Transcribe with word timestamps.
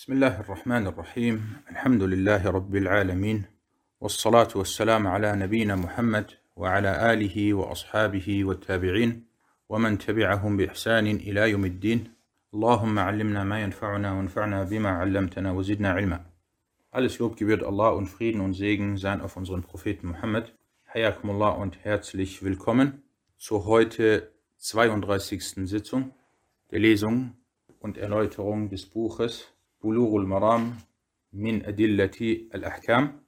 بسم 0.00 0.13
الله 0.13 0.39
الرحمن 0.39 0.87
الرحيم 0.87 1.57
الحمد 1.71 2.03
لله 2.03 2.47
رب 2.51 2.75
العالمين 2.75 3.45
والصلاة 4.01 4.47
والسلام 4.55 5.07
على 5.07 5.35
نبينا 5.35 5.75
محمد 5.75 6.31
وعلى 6.55 7.13
آله 7.13 7.53
وأصحابه 7.53 8.45
والتابعين 8.45 9.25
ومن 9.69 9.97
تبعهم 9.97 10.57
بإحسان 10.57 11.07
إلى 11.07 11.51
يوم 11.51 11.65
الدين 11.65 12.13
اللهم 12.53 12.99
علمنا 12.99 13.43
ما 13.43 13.61
ينفعنا 13.61 14.13
وانفعنا 14.13 14.63
بما 14.63 14.89
علمتنا 14.89 15.51
وزدنا 15.51 15.89
علما 15.91 16.25
Alles 16.91 17.19
Lob 17.19 17.35
gebührt 17.35 17.63
Allah 17.63 17.89
und 17.89 18.07
Frieden 18.07 18.39
und 18.39 18.53
Segen 18.53 18.95
seien 18.97 19.19
auf 19.19 19.35
unseren 19.35 19.63
Propheten 19.63 20.07
Muhammad. 20.07 20.53
Hayakumullah 20.93 21.49
und 21.49 21.83
herzlich 21.83 22.43
willkommen 22.43 23.03
zur 23.37 23.65
heute 23.65 24.31
32. 24.57 25.67
Sitzung 25.67 26.13
der 26.71 26.79
Lesung 26.79 27.35
und 27.79 27.97
Erläuterung 27.97 28.69
des 28.69 28.85
Buches 28.85 29.51
Bulurul 29.81 30.27
Maram 30.27 30.77
min 31.31 31.65
Adillati 31.65 32.49
al-Ahkam 32.53 33.19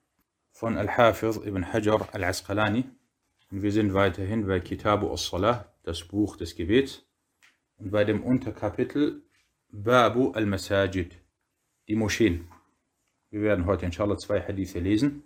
von 0.51 0.77
Al-Hafiz 0.77 1.37
ibn 1.37 1.73
Hajar 1.73 2.09
al-Asqalani. 2.13 2.85
Und 3.49 3.63
wir 3.63 3.71
sind 3.71 3.95
weiterhin 3.95 4.45
bei 4.45 4.59
Kitabu 4.59 5.11
as-Salah, 5.11 5.65
das 5.81 6.03
Buch 6.03 6.37
des 6.37 6.55
Gebets, 6.55 7.07
und 7.77 7.89
bei 7.89 8.03
dem 8.03 8.21
Unterkapitel 8.21 9.23
Babu 9.71 10.31
al-Masajid, 10.33 11.17
die 11.87 11.95
Moscheen. 11.95 12.47
Wir 13.31 13.41
werden 13.41 13.65
heute 13.65 13.87
inshallah 13.87 14.17
zwei 14.17 14.39
Hadithe 14.39 14.79
lesen 14.79 15.23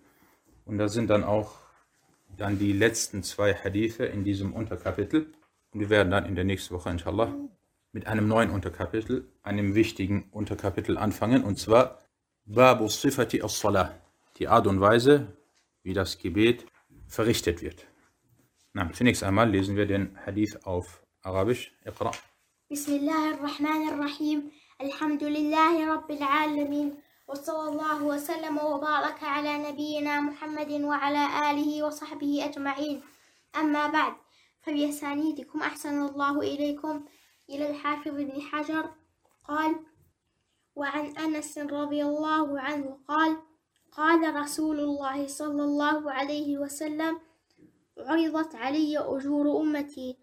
und 0.64 0.78
da 0.78 0.88
sind 0.88 1.10
dann 1.10 1.26
auch 1.26 1.58
dann 2.38 2.58
die 2.58 2.72
letzten 2.72 3.22
zwei 3.22 3.54
Hadithe 3.54 4.06
in 4.06 4.24
diesem 4.24 4.54
Unterkapitel. 4.54 5.34
Und 5.72 5.82
wir 5.82 5.90
werden 5.90 6.10
dann 6.10 6.26
in 6.26 6.36
der 6.36 6.46
nächsten 6.46 6.74
Woche 6.74 6.90
inshallah 6.90 7.36
mit 7.93 8.07
einem 8.07 8.27
neuen 8.29 8.51
Unterkapitel, 8.51 9.29
einem 9.43 9.75
wichtigen 9.75 10.29
Unterkapitel 10.31 10.97
anfangen 10.97 11.45
und 11.45 11.59
zwar 11.59 11.99
Babu 12.45 12.89
Sifati 12.89 13.43
as-Salah, 13.43 13.95
die 14.39 14.49
Art 14.49 14.67
und 14.67 14.81
Weise, 14.81 15.37
wie 15.83 15.93
das 15.93 16.19
Gebet 16.19 16.67
verrichtet 17.07 17.63
wird. 17.63 17.87
Na, 18.73 18.91
zunächst 18.93 19.23
einmal 19.23 19.51
lesen 19.51 19.77
wir 19.77 19.87
den 19.87 20.17
Hadith 20.25 20.57
auf 20.65 21.03
Arabisch. 21.23 21.73
Iqra. 21.85 22.13
بسم 22.73 22.93
الله 22.93 23.35
الرحمن 23.35 23.89
الرحيم 23.89 24.51
الحمد 24.81 25.25
لله 25.25 25.95
رب 25.95 26.11
العالمين 26.11 26.95
وصلى 27.29 27.69
الله 27.69 28.03
وسلم 28.05 28.59
وبارك 28.59 29.23
على 29.23 29.59
نبينا 29.69 30.21
محمد 30.21 30.71
وعلى 30.73 31.51
آله 31.51 31.83
وصحبه 31.87 32.45
أجمعين 32.45 33.03
أما 33.57 33.87
بعد 33.87 34.15
فبأسانيدكم 34.63 35.61
أحسن 35.61 36.03
الله 36.07 36.41
إليكم 36.41 37.05
إلى 37.50 37.70
الحافظ 37.70 38.16
بن 38.16 38.42
حجر 38.42 38.90
قال 39.44 39.76
وعن 40.76 41.06
أنس 41.18 41.58
رضي 41.58 42.04
الله 42.04 42.60
عنه 42.60 43.00
قال 43.08 43.38
قال 43.92 44.36
رسول 44.36 44.80
الله 44.80 45.28
صلى 45.28 45.64
الله 45.64 46.12
عليه 46.12 46.58
وسلم 46.58 47.20
عرضت 47.98 48.56
علي 48.56 48.98
أجور 48.98 49.62
أمتي 49.62 50.18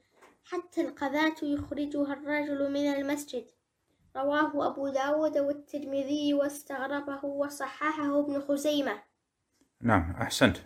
حتى 0.45 0.81
القذاة 0.81 1.35
يخرجها 1.43 2.13
الرجل 2.13 2.73
من 2.73 2.87
المسجد 2.87 3.45
رواه 4.17 4.67
أبو 4.67 4.89
داود 4.89 5.39
والترمذي 5.39 6.35
واستغربه 6.35 7.25
وصححه 7.25 8.21
ابن 8.21 8.41
خزيمة 8.41 9.03
Na, 9.81 10.15
ahsant. 10.19 10.65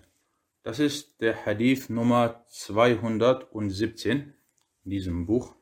Das 0.62 0.78
ist 0.78 1.20
der 1.20 1.44
Hadith 1.44 1.90
Nummer 1.90 2.44
217 2.46 4.32
in 4.84 4.90
diesem 4.90 5.26
Buch. 5.26 5.57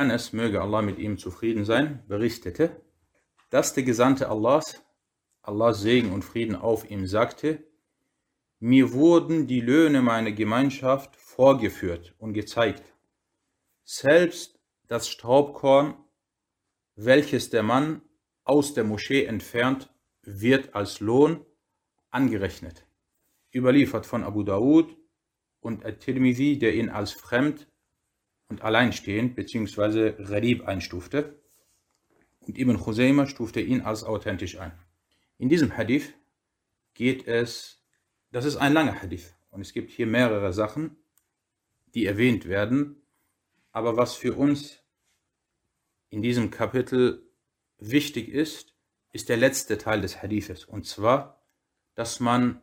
Anas, 0.00 0.32
möge 0.32 0.62
Allah 0.62 0.80
mit 0.80 0.98
ihm 0.98 1.18
zufrieden 1.18 1.66
sein, 1.66 2.02
berichtete, 2.08 2.80
dass 3.50 3.74
der 3.74 3.82
Gesandte 3.82 4.30
Allahs, 4.30 4.82
Allahs 5.42 5.82
Segen 5.82 6.10
und 6.10 6.24
Frieden 6.24 6.56
auf 6.56 6.90
ihm, 6.90 7.06
sagte, 7.06 7.62
mir 8.60 8.94
wurden 8.94 9.46
die 9.46 9.60
Löhne 9.60 10.00
meiner 10.00 10.32
Gemeinschaft 10.32 11.16
vorgeführt 11.16 12.14
und 12.16 12.32
gezeigt. 12.32 12.94
Selbst 13.84 14.58
das 14.88 15.06
Staubkorn, 15.10 16.02
welches 16.94 17.50
der 17.50 17.62
Mann 17.62 18.00
aus 18.44 18.72
der 18.72 18.84
Moschee 18.84 19.26
entfernt, 19.26 19.92
wird 20.22 20.74
als 20.74 21.00
Lohn 21.00 21.44
angerechnet. 22.08 22.86
Überliefert 23.54 24.06
von 24.06 24.24
Abu 24.24 24.44
Dawud 24.44 24.96
und 25.60 25.84
At-Tirmidhi, 25.84 26.58
der 26.58 26.74
ihn 26.74 26.88
als 26.88 27.12
fremd 27.12 27.69
und 28.50 28.62
alleinstehend 28.62 29.36
bzw. 29.36 30.12
Gharib 30.22 30.66
einstufte. 30.66 31.40
Und 32.40 32.58
Ibn 32.58 32.76
Khuzaymah 32.76 33.26
stufte 33.26 33.60
ihn 33.60 33.80
als 33.80 34.02
authentisch 34.02 34.58
ein. 34.58 34.72
In 35.38 35.48
diesem 35.48 35.76
Hadith 35.76 36.12
geht 36.94 37.26
es, 37.26 37.82
das 38.32 38.44
ist 38.44 38.56
ein 38.56 38.72
langer 38.72 39.00
Hadith 39.00 39.34
und 39.50 39.60
es 39.60 39.72
gibt 39.72 39.90
hier 39.90 40.06
mehrere 40.06 40.52
Sachen, 40.52 40.96
die 41.94 42.06
erwähnt 42.06 42.46
werden, 42.46 43.02
aber 43.72 43.96
was 43.96 44.14
für 44.14 44.34
uns 44.34 44.82
in 46.10 46.22
diesem 46.22 46.50
Kapitel 46.50 47.30
wichtig 47.78 48.28
ist, 48.28 48.74
ist 49.12 49.28
der 49.28 49.36
letzte 49.36 49.78
Teil 49.78 50.00
des 50.00 50.22
Hadithes 50.22 50.64
und 50.64 50.86
zwar, 50.86 51.40
dass 51.94 52.20
man 52.20 52.60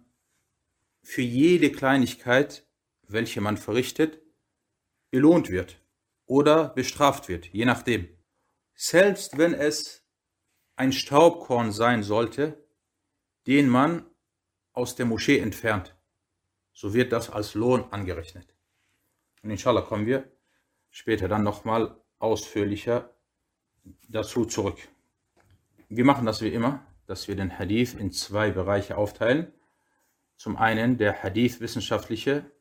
für 1.02 1.22
jede 1.22 1.72
Kleinigkeit, 1.72 2.68
welche 3.04 3.40
man 3.40 3.58
verrichtet, 3.58 4.22
belohnt 5.10 5.50
wird 5.50 5.82
oder 6.26 6.70
bestraft 6.70 7.28
wird, 7.30 7.48
je 7.48 7.66
nachdem. 7.66 8.10
Selbst 8.74 9.38
wenn 9.38 9.54
es 9.54 10.06
ein 10.76 10.92
Staubkorn 10.92 11.72
sein 11.72 12.04
sollte, 12.04 12.64
den 13.48 13.70
man 13.70 14.06
aus 14.74 14.96
der 14.96 15.06
Moschee 15.06 15.40
entfernt, 15.40 15.96
so 16.74 16.94
wird 16.94 17.12
das 17.12 17.30
als 17.30 17.56
Lohn 17.56 17.86
angerechnet. 17.92 18.56
Und 19.42 19.50
inshallah 19.50 19.82
kommen 19.82 20.06
wir 20.06 20.32
später 20.90 21.28
dann 21.28 21.44
nochmal 21.44 22.00
ausführlicher 22.20 23.16
dazu 24.10 24.46
zurück. 24.46 24.78
Wir 25.90 26.06
machen 26.06 26.26
das 26.26 26.42
wie 26.42 26.54
immer, 26.54 26.86
dass 27.06 27.28
wir 27.28 27.36
den 27.36 27.58
Hadith 27.58 27.94
in 27.94 28.12
zwei 28.12 28.52
Bereiche 28.52 28.98
aufteilen. 28.98 29.54
Zum 30.36 30.58
einen 30.58 30.98
der 30.98 31.24
Hadith-wissenschaftliche 31.24 32.52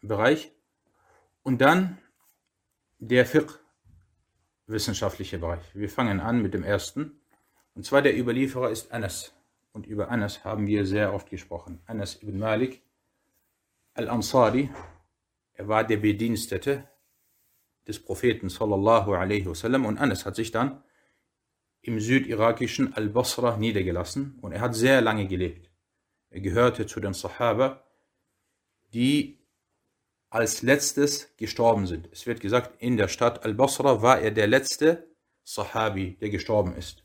Bereich 0.00 0.52
und 1.42 1.60
dann 1.60 1.98
der 2.98 3.26
Fiqh-wissenschaftliche 3.26 5.38
Bereich. 5.38 5.74
Wir 5.74 5.88
fangen 5.88 6.20
an 6.20 6.40
mit 6.42 6.54
dem 6.54 6.62
ersten. 6.62 7.20
Und 7.74 7.84
zwar 7.86 8.02
der 8.02 8.16
Überlieferer 8.18 8.70
ist 8.70 8.92
Anas. 8.92 9.34
Und 9.72 9.86
über 9.86 10.10
Anas 10.10 10.44
haben 10.44 10.66
wir 10.66 10.84
sehr 10.84 11.14
oft 11.14 11.30
gesprochen. 11.30 11.80
Anas 11.86 12.20
ibn 12.22 12.38
Malik 12.38 12.82
al-Ansari, 13.94 14.68
er 15.54 15.68
war 15.68 15.84
der 15.84 15.98
Bedienstete 15.98 16.88
des 17.86 18.02
Propheten 18.02 18.48
sallallahu 18.48 19.14
alaihi 19.14 19.46
wasallam 19.46 19.86
und 19.86 19.98
Anas 19.98 20.26
hat 20.26 20.34
sich 20.36 20.50
dann 20.50 20.82
im 21.82 21.98
südirakischen 21.98 22.94
Al-Basra 22.94 23.56
niedergelassen 23.56 24.38
und 24.42 24.52
er 24.52 24.60
hat 24.60 24.74
sehr 24.74 25.00
lange 25.00 25.26
gelebt. 25.26 25.70
Er 26.28 26.40
gehörte 26.40 26.86
zu 26.86 27.00
den 27.00 27.14
Sahaba, 27.14 27.82
die 28.92 29.39
als 30.30 30.62
letztes 30.62 31.36
gestorben 31.36 31.86
sind. 31.86 32.08
Es 32.12 32.26
wird 32.26 32.40
gesagt, 32.40 32.80
in 32.80 32.96
der 32.96 33.08
Stadt 33.08 33.44
Al-Basra 33.44 34.00
war 34.00 34.20
er 34.20 34.30
der 34.30 34.46
letzte 34.46 35.08
Sahabi, 35.44 36.16
der 36.20 36.30
gestorben 36.30 36.74
ist. 36.76 37.04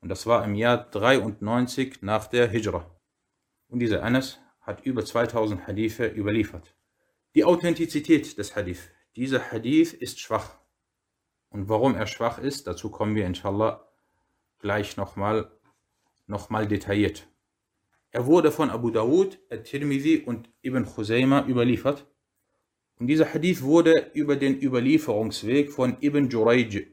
Und 0.00 0.10
das 0.10 0.26
war 0.26 0.44
im 0.44 0.54
Jahr 0.54 0.88
93 0.90 2.02
nach 2.02 2.26
der 2.26 2.48
Hijra. 2.48 2.98
Und 3.68 3.80
dieser 3.80 4.02
Anas 4.02 4.38
hat 4.60 4.84
über 4.84 5.04
2000 5.04 5.66
Hadithe 5.66 6.06
überliefert. 6.06 6.74
Die 7.34 7.44
Authentizität 7.44 8.36
des 8.38 8.54
Hadith. 8.54 8.90
Dieser 9.16 9.50
Hadith 9.50 9.94
ist 9.94 10.20
schwach. 10.20 10.58
Und 11.48 11.68
warum 11.68 11.94
er 11.94 12.06
schwach 12.06 12.38
ist, 12.38 12.66
dazu 12.66 12.90
kommen 12.90 13.14
wir 13.14 13.26
inshallah 13.26 13.88
gleich 14.58 14.96
nochmal 14.96 15.50
noch 16.26 16.50
mal 16.50 16.68
detailliert. 16.68 17.26
Er 18.10 18.26
wurde 18.26 18.52
von 18.52 18.70
Abu 18.70 18.90
Dawud, 18.90 19.38
At-Tirmidhi 19.50 20.18
und 20.18 20.50
Ibn 20.62 20.84
Khuzaymah 20.84 21.46
überliefert. 21.46 22.06
Und 22.98 23.06
dieser 23.06 23.32
Hadith 23.32 23.62
wurde 23.62 24.10
über 24.14 24.36
den 24.36 24.60
Überlieferungsweg 24.60 25.70
von 25.70 25.96
Ibn 26.00 26.28
Jurayj, 26.28 26.88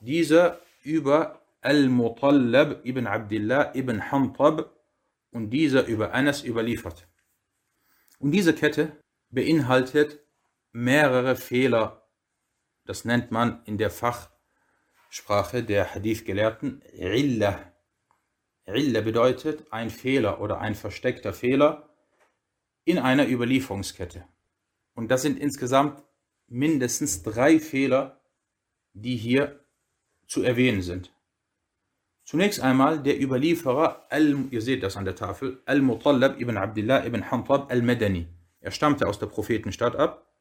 dieser 0.00 0.60
über 0.82 1.40
Al-Mutallab 1.60 2.84
ibn 2.84 3.06
Abdullah 3.06 3.72
ibn 3.74 4.10
Hantab 4.10 4.76
und 5.30 5.50
dieser 5.50 5.86
über 5.86 6.12
Anas 6.12 6.44
überliefert. 6.44 7.06
Und 8.18 8.32
diese 8.32 8.52
Kette 8.52 9.00
beinhaltet 9.30 10.20
mehrere 10.72 11.36
Fehler. 11.36 12.08
Das 12.84 13.04
nennt 13.04 13.30
man 13.30 13.62
in 13.64 13.78
der 13.78 13.90
Fachsprache 13.90 15.62
der 15.62 15.94
Hadith-Gelehrten 15.94 16.82
Illa. 16.94 17.72
Illa 18.66 19.00
bedeutet 19.00 19.72
ein 19.72 19.90
Fehler 19.90 20.40
oder 20.40 20.60
ein 20.60 20.74
versteckter 20.74 21.32
Fehler 21.32 21.94
in 22.84 22.98
einer 22.98 23.28
Überlieferungskette. 23.28 24.26
Und 24.94 25.10
das 25.10 25.22
sind 25.22 25.38
insgesamt 25.38 26.02
mindestens 26.48 27.22
drei 27.22 27.58
Fehler, 27.58 28.20
die 28.92 29.16
hier 29.16 29.60
zu 30.26 30.42
erwähnen 30.42 30.82
sind. 30.82 31.12
Zunächst 32.24 32.60
einmal 32.60 33.02
der 33.02 33.20
Überlieferer, 33.20 34.06
Al, 34.10 34.46
ihr 34.50 34.62
seht 34.62 34.82
das 34.82 34.96
an 34.96 35.04
der 35.04 35.16
Tafel, 35.16 35.60
Al-Mutallab 35.66 36.40
ibn 36.40 36.56
Abdullah 36.56 37.04
ibn 37.04 37.30
Hantab 37.30 37.70
al-Madani. 37.70 38.26
Er 38.60 38.70
stammte 38.70 39.08
aus 39.08 39.18
der 39.18 39.26
Prophetenstadt 39.26 39.96
ab 39.96 40.32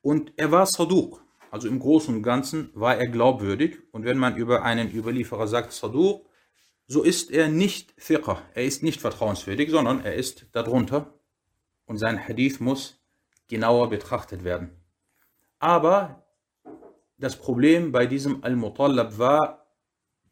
und 0.00 0.32
er 0.36 0.50
war 0.50 0.66
Saduq. 0.66 1.22
Also 1.50 1.68
im 1.68 1.78
Großen 1.78 2.14
und 2.14 2.22
Ganzen 2.22 2.70
war 2.74 2.96
er 2.96 3.06
glaubwürdig. 3.06 3.78
Und 3.92 4.04
wenn 4.04 4.18
man 4.18 4.36
über 4.36 4.62
einen 4.62 4.90
Überlieferer 4.90 5.46
sagt 5.46 5.72
Saduq, 5.72 6.26
so 6.86 7.02
ist 7.02 7.30
er 7.30 7.48
nicht 7.48 7.94
Fiqh, 7.96 8.38
er 8.54 8.64
ist 8.64 8.82
nicht 8.82 9.00
vertrauenswürdig, 9.00 9.70
sondern 9.70 10.04
er 10.04 10.14
ist 10.14 10.46
darunter 10.52 11.14
und 11.86 11.98
sein 11.98 12.26
Hadith 12.26 12.58
muss 12.60 13.01
genauer 13.52 13.90
betrachtet 13.90 14.44
werden. 14.44 14.70
Aber 15.58 16.24
das 17.18 17.36
Problem 17.36 17.92
bei 17.92 18.06
diesem 18.06 18.42
Al-Mutallab 18.42 19.18
war, 19.18 19.66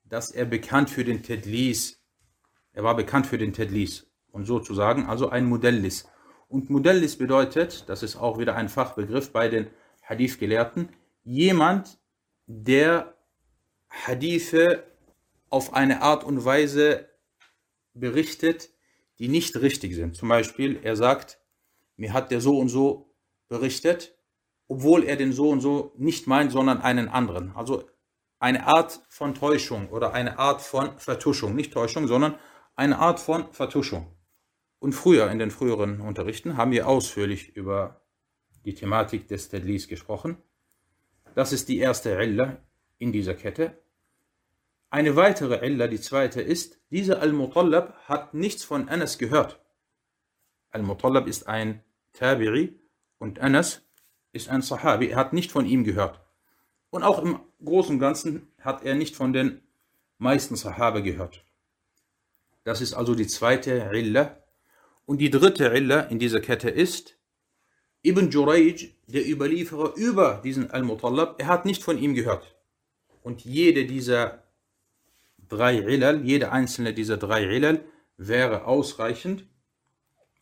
dass 0.05 0.31
er 0.31 0.47
bekannt 0.47 0.89
für 0.89 1.05
den 1.05 1.23
Tedlis, 1.23 2.03
er 2.73 2.83
war 2.83 2.97
bekannt 2.97 3.27
für 3.27 3.37
den 3.37 3.53
Tedlis 3.53 4.07
und 4.33 4.47
sozusagen 4.47 5.05
also 5.05 5.29
ein 5.29 5.45
Modellis. 5.45 6.09
Und 6.49 6.71
Modellis 6.71 7.19
bedeutet, 7.19 7.89
das 7.91 8.03
ist 8.03 8.17
auch 8.17 8.39
wieder 8.39 8.57
ein 8.57 8.71
Fachbegriff 8.71 9.33
bei 9.33 9.49
den 9.49 9.69
Hadith-Gelehrten, 10.03 10.89
jemand, 11.23 11.99
der 12.47 13.15
Hadithe 13.91 14.83
auf 15.51 15.75
eine 15.75 16.01
Art 16.01 16.25
und 16.25 16.43
Weise 16.45 17.07
berichtet, 17.93 18.71
die 19.19 19.29
nicht 19.29 19.61
richtig 19.61 19.95
sind. 19.95 20.17
Zum 20.17 20.31
Beispiel, 20.31 20.81
er 20.83 20.97
sagt, 20.97 21.39
mir 21.97 22.15
hat 22.15 22.31
der 22.31 22.41
so 22.41 22.59
und 22.59 22.71
so 22.71 23.10
berichtet, 23.51 24.17
obwohl 24.69 25.05
er 25.05 25.17
den 25.17 25.33
so 25.33 25.51
und 25.51 25.61
so 25.61 25.93
nicht 25.99 26.27
meint, 26.27 26.53
sondern 26.53 26.81
einen 26.81 27.09
anderen. 27.09 27.55
Also 27.55 27.91
eine 28.39 28.67
Art 28.67 29.03
von 29.09 29.35
Täuschung 29.35 29.91
oder 29.91 30.15
eine 30.15 30.39
Art 30.39 30.63
von 30.63 30.99
Vertuschung. 30.99 31.55
Nicht 31.55 31.75
Täuschung, 31.75 32.07
sondern 32.07 32.37
eine 32.77 32.99
Art 32.99 33.21
von 33.21 33.53
Vertuschung. 33.53 34.17
Und 34.79 34.95
früher, 34.95 35.31
in 35.31 35.39
den 35.39 35.51
früheren 35.51 36.01
Unterrichten, 36.01 36.57
haben 36.57 36.71
wir 36.71 36.89
ausführlich 36.89 37.55
über 37.55 38.01
die 38.65 38.75
Thematik 38.75 39.29
des 39.29 39.51
Tedlis 39.51 39.89
gesprochen. 39.89 40.39
Das 41.35 41.53
ist 41.53 41.69
die 41.69 41.79
erste 41.79 42.11
Illa 42.13 42.63
in 42.99 43.13
dieser 43.13 43.35
Kette. 43.35 43.77
Eine 44.89 45.17
weitere 45.17 45.67
Illa, 45.67 45.87
die 45.87 46.01
zweite 46.01 46.41
ist, 46.41 46.81
dieser 46.91 47.21
Al-Mutallab 47.21 47.95
hat 48.09 48.35
nichts 48.35 48.65
von 48.65 48.89
Anas 48.89 49.19
gehört. 49.19 49.61
Al-Mutallab 50.71 51.27
ist 51.27 51.47
ein 51.47 51.85
Tabi'i 52.17 52.80
und 53.21 53.39
Anas 53.39 53.83
ist 54.33 54.49
ein 54.49 54.63
Sahabi. 54.63 55.11
Er 55.11 55.17
hat 55.17 55.33
nicht 55.33 55.53
von 55.53 55.67
ihm 55.67 55.85
gehört. 55.85 56.21
Und 56.89 57.05
auch 57.05 57.23
im 57.23 57.39
Großen 57.65 57.95
und 57.95 58.01
Ganzen 58.01 58.49
hat 58.61 58.83
er 58.83 58.97
nicht 58.97 59.15
von 59.15 59.33
den 59.33 59.61
meisten 60.19 60.57
Sahabe 60.57 61.03
gehört. 61.03 61.45
Das 62.65 62.81
ist 62.81 62.95
also 62.95 63.15
die 63.15 63.27
zweite 63.27 63.91
Illa. 63.93 64.39
Und 65.07 65.19
die 65.19 65.31
dritte 65.31 65.67
Illa 65.67 66.01
in 66.01 66.19
dieser 66.19 66.41
Kette 66.41 66.71
ist, 66.71 67.17
Ibn 68.03 68.31
Jurayj, 68.31 68.95
der 69.07 69.29
Überlieferer 69.29 69.95
über 69.97 70.41
diesen 70.43 70.71
Al-Mutallab, 70.71 71.41
er 71.41 71.49
hat 71.49 71.67
nicht 71.67 71.83
von 71.83 71.99
ihm 71.99 72.15
gehört. 72.15 72.57
Und 73.23 73.45
jede 73.45 73.85
dieser 73.85 74.45
drei 75.49 75.77
Ilal, 75.79 76.25
jede 76.25 76.53
einzelne 76.53 76.95
dieser 76.95 77.19
drei 77.19 77.45
Ilal 77.45 77.85
wäre 78.17 78.65
ausreichend, 78.65 79.45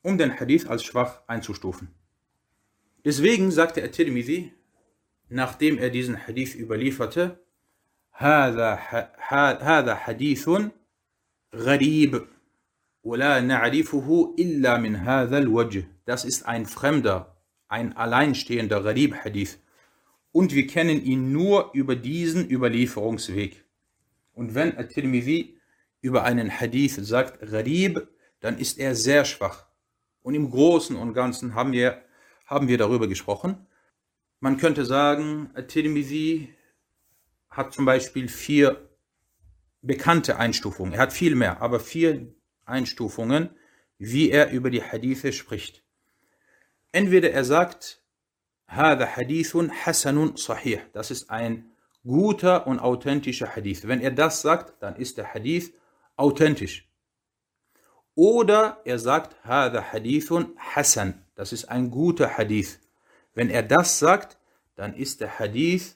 um 0.03 0.17
den 0.17 0.39
Hadith 0.39 0.69
als 0.69 0.85
schwach 0.85 1.23
einzustufen. 1.27 1.98
Deswegen 3.06 3.52
sagte 3.52 3.84
At-Tirmidhi, 3.84 4.54
nachdem 5.30 5.78
er 5.78 5.90
diesen 5.90 6.28
Hadith 6.28 6.56
überlieferte, 6.56 7.38
هذا 8.16 9.96
حديث 9.96 10.50
غريب 11.54 12.28
ولا 13.04 13.42
نعرفه 13.42 14.36
إلا 14.40 14.78
من 14.78 14.96
هذا 14.96 15.38
الوجه. 15.38 15.84
Das 16.06 16.24
ist 16.24 16.46
ein 16.46 16.66
fremder, 16.66 17.36
ein 17.68 17.98
alleinstehender 17.98 18.82
Gharib-Hadith. 18.82 19.58
Und 20.32 20.54
wir 20.54 20.68
kennen 20.68 21.04
ihn 21.04 21.32
nur 21.32 21.72
über 21.74 21.96
diesen 21.96 22.50
Überlieferungsweg. 22.50 23.66
Und 24.34 24.56
wenn 24.56 24.78
At-Tirmidhi 24.78 25.58
über 26.02 26.24
einen 26.24 26.50
Hadith 26.50 26.96
sagt 27.02 27.40
Gharib, 27.42 28.08
dann 28.42 28.58
ist 28.58 28.78
er 28.78 28.96
sehr 28.96 29.26
schwach. 29.26 29.68
Und 30.22 30.36
im 30.36 30.50
Großen 30.50 30.96
und 30.96 31.14
Ganzen 31.14 31.56
haben 31.56 31.72
wir, 31.72 32.02
haben 32.48 32.68
wir 32.68 32.78
darüber 32.78 33.08
gesprochen. 33.08 33.66
Man 34.40 34.58
könnte 34.58 34.86
sagen, 34.86 35.50
At-Tirmidhi 35.54 36.54
hat 37.50 37.74
zum 37.74 37.86
Beispiel 37.86 38.28
vier 38.28 38.90
bekannte 39.82 40.38
Einstufungen. 40.38 40.94
Er 40.94 41.00
hat 41.00 41.14
viel 41.14 41.36
mehr, 41.36 41.62
aber 41.62 41.80
vier 41.80 42.34
Einstufungen, 42.66 43.50
wie 43.98 44.30
er 44.32 44.52
über 44.52 44.70
die 44.70 44.84
Hadithe 44.84 45.34
spricht. 45.34 45.84
Entweder 46.92 47.32
er 47.32 47.44
sagt, 47.44 48.04
هذا 48.68 49.06
حديث 49.06 49.56
حسن 49.56 50.36
صحيح. 50.36 50.90
Das 50.94 51.12
ist 51.12 51.30
ein 51.30 51.72
guter 52.04 52.68
und 52.68 52.80
authentischer 52.80 53.56
Hadith. 53.56 53.88
Wenn 53.88 54.02
er 54.02 54.12
das 54.12 54.42
sagt, 54.42 54.82
dann 54.82 54.96
ist 54.96 55.18
der 55.18 55.34
Hadith 55.34 55.74
authentisch. 56.16 56.87
Oder 58.19 58.81
er 58.85 58.99
sagt, 58.99 59.37
Hada 59.45 59.93
Hadithun 59.93 60.57
Hassan. 60.57 61.25
Das 61.37 61.53
ist 61.53 61.67
ein 61.67 61.89
guter 61.89 62.37
Hadith. 62.37 62.81
Wenn 63.33 63.49
er 63.49 63.63
das 63.63 64.01
sagt, 64.01 64.39
dann 64.75 64.93
ist 64.97 65.21
der 65.21 65.39
Hadith, 65.39 65.95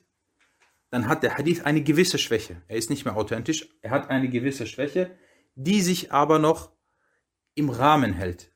dann 0.91 1.09
hat 1.09 1.25
der 1.25 1.37
Hadith 1.37 1.65
eine 1.65 1.83
gewisse 1.83 2.19
Schwäche. 2.19 2.63
Er 2.69 2.77
ist 2.77 2.91
nicht 2.91 3.05
mehr 3.05 3.17
authentisch, 3.17 3.69
er 3.81 3.91
hat 3.91 4.09
eine 4.09 4.29
gewisse 4.29 4.69
Schwäche, 4.69 5.11
die 5.57 5.81
sich 5.81 6.13
aber 6.13 6.39
noch 6.39 6.71
im 7.57 7.71
Rahmen 7.71 8.13
hält. 8.13 8.53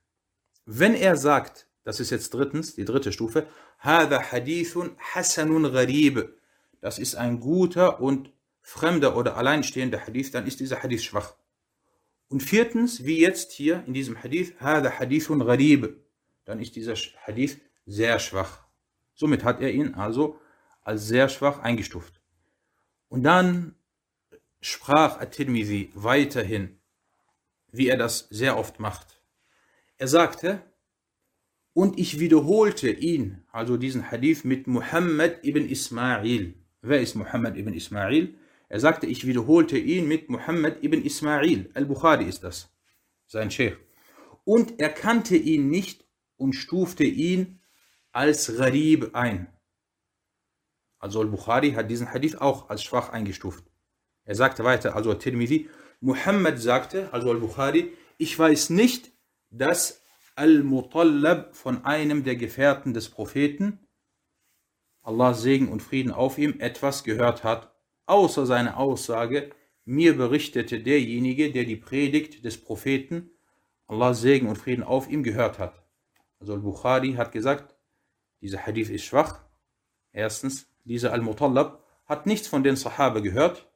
Wenn 0.64 0.94
er 0.94 1.16
sagt, 1.16 1.66
das 1.82 1.98
ist 1.98 2.10
jetzt 2.10 2.34
drittens, 2.34 2.76
die 2.76 2.84
dritte 2.84 3.10
Stufe, 3.10 3.48
Hada 3.80 4.30
Hadithun 4.30 4.96
Hassanun 5.12 5.72
Gharib. 5.72 6.38
Das 6.80 7.00
ist 7.00 7.16
ein 7.16 7.40
guter 7.40 8.00
und 8.00 8.30
fremder 8.60 9.16
oder 9.16 9.36
alleinstehender 9.36 10.06
Hadith, 10.06 10.30
dann 10.30 10.46
ist 10.46 10.60
dieser 10.60 10.84
Hadith 10.84 11.02
schwach. 11.02 11.34
Und 12.28 12.42
viertens, 12.42 13.04
wie 13.04 13.20
jetzt 13.20 13.52
hier 13.52 13.84
in 13.86 13.94
diesem 13.94 14.22
Hadith, 14.22 14.54
هذا 14.58 14.98
Hadithun 14.98 15.40
Gharib, 15.40 15.96
dann 16.44 16.60
ist 16.60 16.74
dieser 16.74 16.94
Hadith 17.24 17.58
sehr 17.86 18.18
schwach. 18.18 18.66
Somit 19.14 19.44
hat 19.44 19.60
er 19.60 19.72
ihn 19.72 19.94
also 19.94 20.38
als 20.82 21.06
sehr 21.06 21.28
schwach 21.28 21.60
eingestuft. 21.60 22.20
Und 23.08 23.22
dann 23.22 23.76
sprach 24.60 25.20
At-Tirmidhi 25.20 25.92
weiterhin, 25.94 26.78
wie 27.70 27.88
er 27.88 27.96
das 27.96 28.28
sehr 28.30 28.58
oft 28.58 28.80
macht. 28.80 29.20
Er 29.98 30.08
sagte, 30.08 30.62
und 31.72 31.98
ich 31.98 32.18
wiederholte 32.18 32.90
ihn, 32.90 33.44
also 33.52 33.76
diesen 33.76 34.10
Hadith, 34.10 34.44
mit 34.44 34.66
Muhammad 34.66 35.44
ibn 35.44 35.68
Ismail. 35.68 36.54
Wer 36.80 37.00
ist 37.00 37.14
Muhammad 37.14 37.56
ibn 37.56 37.72
Ismail? 37.74 38.34
Er 38.68 38.80
sagte, 38.80 39.06
ich 39.06 39.26
wiederholte 39.26 39.78
ihn 39.78 40.08
mit 40.08 40.28
Muhammad 40.28 40.82
ibn 40.82 41.02
Ismail. 41.04 41.70
Al-Bukhari 41.74 42.24
ist 42.24 42.42
das, 42.42 42.74
sein 43.26 43.50
Sheikh. 43.50 43.76
Und 44.44 44.80
er 44.80 44.88
kannte 44.88 45.36
ihn 45.36 45.68
nicht 45.68 46.04
und 46.36 46.54
stufte 46.54 47.04
ihn 47.04 47.60
als 48.12 48.56
Gharib 48.56 49.14
ein. 49.14 49.48
Also 50.98 51.20
Al-Bukhari 51.20 51.72
hat 51.72 51.90
diesen 51.90 52.12
Hadith 52.12 52.36
auch 52.36 52.68
als 52.68 52.82
schwach 52.82 53.10
eingestuft. 53.10 53.64
Er 54.24 54.34
sagte 54.34 54.64
weiter, 54.64 54.96
also 54.96 55.14
Tirmidhi, 55.14 55.68
Muhammad 56.00 56.58
sagte, 56.58 57.12
also 57.12 57.30
Al-Bukhari, 57.30 57.92
ich 58.18 58.36
weiß 58.36 58.70
nicht, 58.70 59.12
dass 59.50 60.02
Al-Mutallab 60.34 61.54
von 61.54 61.84
einem 61.84 62.24
der 62.24 62.36
Gefährten 62.36 62.92
des 62.94 63.08
Propheten, 63.08 63.86
Allah 65.02 65.34
Segen 65.34 65.68
und 65.68 65.82
Frieden 65.82 66.10
auf 66.10 66.38
ihm, 66.38 66.58
etwas 66.58 67.04
gehört 67.04 67.44
hat, 67.44 67.75
außer 68.06 68.46
seine 68.46 68.76
Aussage, 68.76 69.50
mir 69.84 70.16
berichtete 70.16 70.80
derjenige, 70.80 71.52
der 71.52 71.64
die 71.64 71.76
Predigt 71.76 72.44
des 72.44 72.60
Propheten, 72.60 73.30
Allah 73.86 74.14
Segen 74.14 74.48
und 74.48 74.56
Frieden 74.56 74.82
auf 74.82 75.08
ihm, 75.08 75.22
gehört 75.22 75.58
hat. 75.58 75.84
Also 76.40 76.54
Al-Bukhari 76.54 77.14
hat 77.14 77.32
gesagt, 77.32 77.76
dieser 78.40 78.66
Hadith 78.66 78.90
ist 78.90 79.04
schwach. 79.04 79.44
Erstens, 80.12 80.68
dieser 80.84 81.12
Al-Mutallab 81.12 81.84
hat 82.04 82.26
nichts 82.26 82.48
von 82.48 82.62
den 82.62 82.76
Sahaba 82.76 83.20
gehört, 83.20 83.70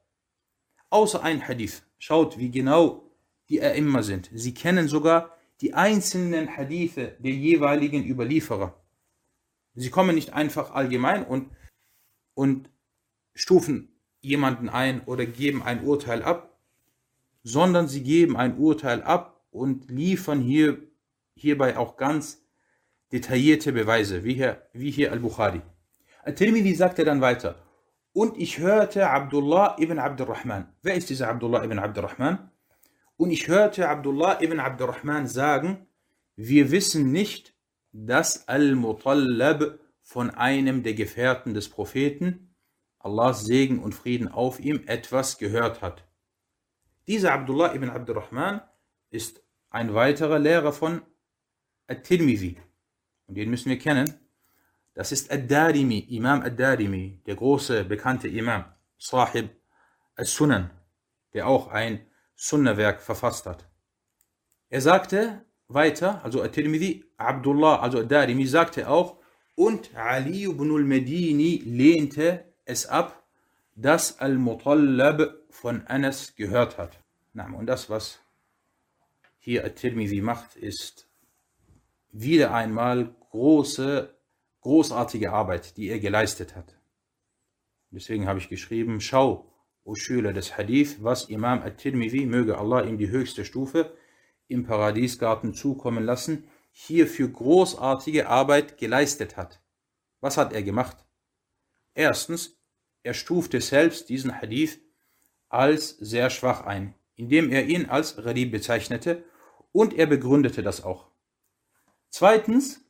außer 0.89 1.23
ein 1.23 1.47
Hadith. 1.47 1.83
Schaut, 1.97 2.37
wie 2.37 2.51
genau 2.51 3.11
die 3.49 3.59
er 3.59 3.75
immer 3.75 4.03
sind. 4.03 4.29
Sie 4.33 4.53
kennen 4.53 4.87
sogar 4.87 5.37
die 5.61 5.73
einzelnen 5.73 6.55
Hadithe 6.57 7.17
der 7.19 7.31
jeweiligen 7.31 8.05
Überlieferer. 8.05 8.81
Sie 9.75 9.89
kommen 9.89 10.15
nicht 10.15 10.33
einfach 10.33 10.71
allgemein 10.71 11.25
und, 11.25 11.49
und 12.33 12.69
stufen 13.33 13.90
jemanden 14.21 14.69
ein 14.69 15.01
oder 15.01 15.25
geben 15.25 15.63
ein 15.63 15.83
Urteil 15.83 16.23
ab, 16.23 16.57
sondern 17.43 17.87
sie 17.87 18.03
geben 18.03 18.37
ein 18.37 18.57
Urteil 18.57 19.01
ab 19.01 19.43
und 19.51 19.89
liefern 19.89 20.39
hier, 20.39 20.77
hierbei 21.35 21.77
auch 21.77 21.97
ganz 21.97 22.43
detaillierte 23.11 23.73
Beweise, 23.73 24.23
wie 24.23 24.35
hier, 24.35 24.61
wie 24.73 24.91
hier 24.91 25.11
Al-Bukhari. 25.11 25.61
Al-Tirmidhi 26.23 26.73
sagte 26.75 27.03
dann 27.03 27.21
weiter, 27.21 27.55
Und 28.13 28.37
ich 28.37 28.59
hörte 28.59 29.09
Abdullah 29.09 29.77
ibn 29.79 29.99
Abdurrahman. 29.99 30.67
Wer 30.81 30.95
ist 30.95 31.09
dieser 31.09 31.29
Abdullah 31.29 31.63
ibn 31.63 31.79
Abdurrahman? 31.79 32.51
Und 33.17 33.31
ich 33.31 33.47
hörte 33.47 33.89
Abdullah 33.89 34.41
ibn 34.41 34.59
Abdurrahman 34.59 35.27
sagen, 35.27 35.87
wir 36.35 36.71
wissen 36.71 37.11
nicht, 37.11 37.53
dass 37.91 38.47
Al-Mutallab 38.47 39.79
von 40.01 40.29
einem 40.29 40.83
der 40.83 40.93
Gefährten 40.93 41.53
des 41.53 41.69
Propheten, 41.69 42.50
Allahs 43.03 43.45
Segen 43.45 43.79
und 43.79 43.93
Frieden 43.93 44.27
auf 44.27 44.59
ihm, 44.59 44.83
etwas 44.85 45.37
gehört 45.37 45.81
hat. 45.81 46.05
Dieser 47.07 47.33
Abdullah 47.33 47.73
ibn 47.73 47.89
Abdurrahman 47.89 48.61
ist 49.09 49.43
ein 49.69 49.93
weiterer 49.93 50.39
Lehrer 50.39 50.71
von 50.71 51.01
At-Tirmidhi. 51.87 52.57
Und 53.27 53.35
den 53.35 53.49
müssen 53.49 53.69
wir 53.69 53.79
kennen. 53.79 54.13
Das 54.93 55.11
ist 55.11 55.31
Ad-Darimi, 55.31 55.99
Imam 56.09 56.41
Ad-Darimi, 56.41 57.21
der 57.25 57.35
große, 57.35 57.85
bekannte 57.85 58.27
Imam, 58.27 58.65
Sahib 58.97 59.49
As-Sunan, 60.15 60.69
der 61.33 61.47
auch 61.47 61.69
ein 61.69 62.05
Sunnah-Werk 62.35 63.01
verfasst 63.01 63.45
hat. 63.45 63.67
Er 64.69 64.81
sagte 64.81 65.45
weiter, 65.67 66.23
also 66.23 66.41
At-Tirmidhi, 66.41 67.05
Abdullah, 67.17 67.79
also 67.79 67.99
Ad-Darimi, 67.99 68.45
sagte 68.45 68.89
auch, 68.89 69.19
und 69.55 69.95
Ali 69.95 70.45
ibn 70.45 70.71
al-Medini 70.73 71.61
lehnte 71.65 72.50
es 72.65 72.85
ab, 72.85 73.23
dass 73.75 74.19
Al-Mutallab 74.19 75.35
von 75.49 75.85
Anas 75.87 76.35
gehört 76.35 76.77
hat. 76.77 76.99
Und 77.33 77.65
das, 77.67 77.89
was 77.89 78.19
hier 79.39 79.65
At-Tirmidhi 79.65 80.21
macht, 80.21 80.55
ist 80.55 81.07
wieder 82.11 82.53
einmal 82.53 83.15
große 83.31 84.13
großartige 84.61 85.31
Arbeit, 85.33 85.75
die 85.77 85.89
er 85.89 85.99
geleistet 85.99 86.55
hat. 86.55 86.77
Deswegen 87.89 88.27
habe 88.27 88.39
ich 88.39 88.47
geschrieben, 88.47 89.01
schau, 89.01 89.51
o 89.83 89.95
Schüler 89.95 90.33
des 90.33 90.57
Hadith, 90.57 91.03
was 91.03 91.25
Imam 91.25 91.61
at-Tirmidhi, 91.63 92.25
möge 92.25 92.57
Allah 92.57 92.83
ihm 92.83 92.97
die 92.97 93.09
höchste 93.09 93.43
Stufe 93.43 93.97
im 94.47 94.63
Paradiesgarten 94.63 95.53
zukommen 95.53 96.05
lassen, 96.05 96.47
hier 96.71 97.07
für 97.07 97.29
großartige 97.29 98.29
Arbeit 98.29 98.77
geleistet 98.77 99.35
hat. 99.35 99.61
Was 100.21 100.37
hat 100.37 100.53
er 100.53 100.63
gemacht? 100.63 100.97
Erstens, 101.93 102.57
er 103.03 103.13
stufte 103.13 103.61
selbst 103.61 104.09
diesen 104.09 104.41
Hadith 104.41 104.79
als 105.49 105.97
sehr 105.97 106.29
schwach 106.29 106.61
ein, 106.65 106.93
indem 107.15 107.49
er 107.51 107.65
ihn 107.65 107.87
als 107.87 108.15
Gharib 108.15 108.51
bezeichnete 108.51 109.23
und 109.71 109.93
er 109.93 110.05
begründete 110.05 110.63
das 110.63 110.83
auch. 110.83 111.07
Zweitens, 112.09 112.81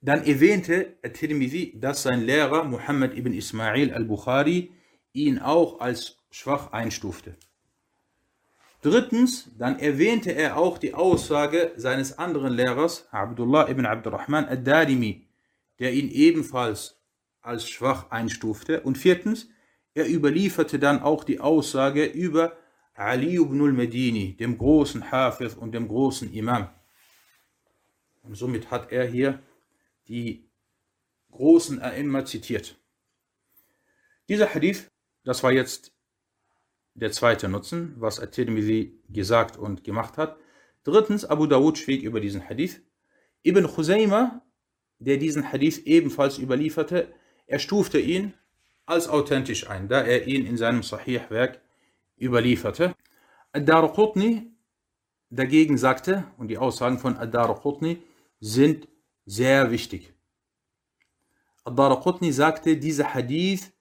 dann 0.00 0.24
erwähnte 0.24 0.96
At-Tirmidhi, 1.02 1.78
dass 1.78 2.02
sein 2.02 2.22
Lehrer 2.22 2.64
Muhammad 2.64 3.14
ibn 3.14 3.34
Ismail 3.34 3.92
al-Bukhari 3.92 4.72
ihn 5.12 5.38
auch 5.38 5.80
als 5.80 6.16
schwach 6.30 6.72
einstufte. 6.72 7.36
Drittens, 8.82 9.50
dann 9.58 9.78
erwähnte 9.78 10.32
er 10.32 10.56
auch 10.56 10.78
die 10.78 10.94
Aussage 10.94 11.72
seines 11.76 12.16
anderen 12.18 12.54
Lehrers, 12.54 13.06
Abdullah 13.10 13.68
ibn 13.68 13.84
Abdurrahman 13.84 14.46
ad-Darimi, 14.46 15.26
der 15.78 15.92
ihn 15.92 16.10
ebenfalls 16.10 16.99
als 17.42 17.68
schwach 17.68 18.10
einstufte. 18.10 18.80
Und 18.82 18.98
viertens, 18.98 19.48
er 19.94 20.08
überlieferte 20.08 20.78
dann 20.78 21.02
auch 21.02 21.24
die 21.24 21.40
Aussage 21.40 22.04
über 22.04 22.56
Ali 22.94 23.36
ibn 23.36 23.60
al-Medini, 23.62 24.36
dem 24.36 24.58
großen 24.58 25.10
Hafiz 25.10 25.54
und 25.54 25.72
dem 25.72 25.88
großen 25.88 26.32
Imam. 26.32 26.68
Und 28.22 28.34
somit 28.34 28.70
hat 28.70 28.92
er 28.92 29.06
hier 29.06 29.42
die 30.08 30.48
großen 31.30 31.80
A'imma 31.80 32.24
zitiert. 32.24 32.76
Dieser 34.28 34.52
Hadith, 34.54 34.90
das 35.24 35.42
war 35.42 35.52
jetzt 35.52 35.92
der 36.94 37.12
zweite 37.12 37.48
Nutzen, 37.48 37.94
was 37.96 38.20
At-Tirmidhi 38.20 39.00
gesagt 39.08 39.56
und 39.56 39.84
gemacht 39.84 40.18
hat. 40.18 40.36
Drittens, 40.84 41.24
Abu 41.24 41.46
Dawud 41.46 41.78
schwieg 41.78 42.02
über 42.02 42.20
diesen 42.20 42.48
Hadith. 42.48 42.82
Ibn 43.42 43.66
Khuzayma, 43.66 44.42
der 44.98 45.16
diesen 45.16 45.50
Hadith 45.50 45.78
ebenfalls 45.86 46.38
überlieferte, 46.38 47.12
er 47.50 47.58
stufte 47.58 47.98
ihn 47.98 48.34
als 48.86 49.08
authentisch 49.08 49.68
ein, 49.68 49.88
da 49.88 50.02
er 50.02 50.28
ihn 50.28 50.46
in 50.46 50.56
seinem 50.56 50.84
Sahih-Werk 50.84 51.60
überlieferte. 52.16 52.94
Ad-Darqutni 53.52 54.52
dagegen 55.30 55.76
sagte, 55.76 56.24
und 56.38 56.46
die 56.46 56.58
Aussagen 56.58 56.98
von 57.00 57.16
Ad-Darqutni 57.16 58.02
sind 58.38 58.86
sehr 59.26 59.72
wichtig. 59.72 60.12
Ad-Darqutni 61.64 62.32
sagte, 62.32 62.76
dieser 62.76 63.14
Hadith 63.14 63.72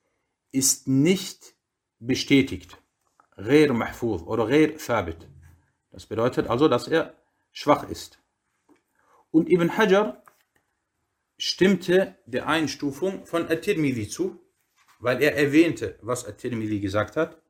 ist 0.51 0.87
nicht 0.87 1.53
bestätigt. 1.99 2.75
Ghair 3.37 3.71
mahfuz 3.73 4.23
oder 4.23 4.47
ghair 4.47 4.77
thabit. 4.77 5.27
Das 5.91 6.07
bedeutet 6.07 6.47
also, 6.47 6.67
dass 6.67 6.87
er 6.87 7.13
schwach 7.51 7.87
ist. 7.87 8.19
Und 9.29 9.47
Ibn 9.47 9.77
Hajar 9.77 10.23
stimmte 11.39 12.17
der 12.25 12.47
Einstufung 12.47 13.25
von 13.25 13.47
At-Tirmidhi 13.49 14.09
zu, 14.09 14.39
weil 14.99 15.23
er 15.23 15.37
erwähnte, 15.37 15.97
was 16.01 16.27
At-Tirmidhi 16.27 16.81
gesagt 16.81 17.15
hat. 17.15 17.41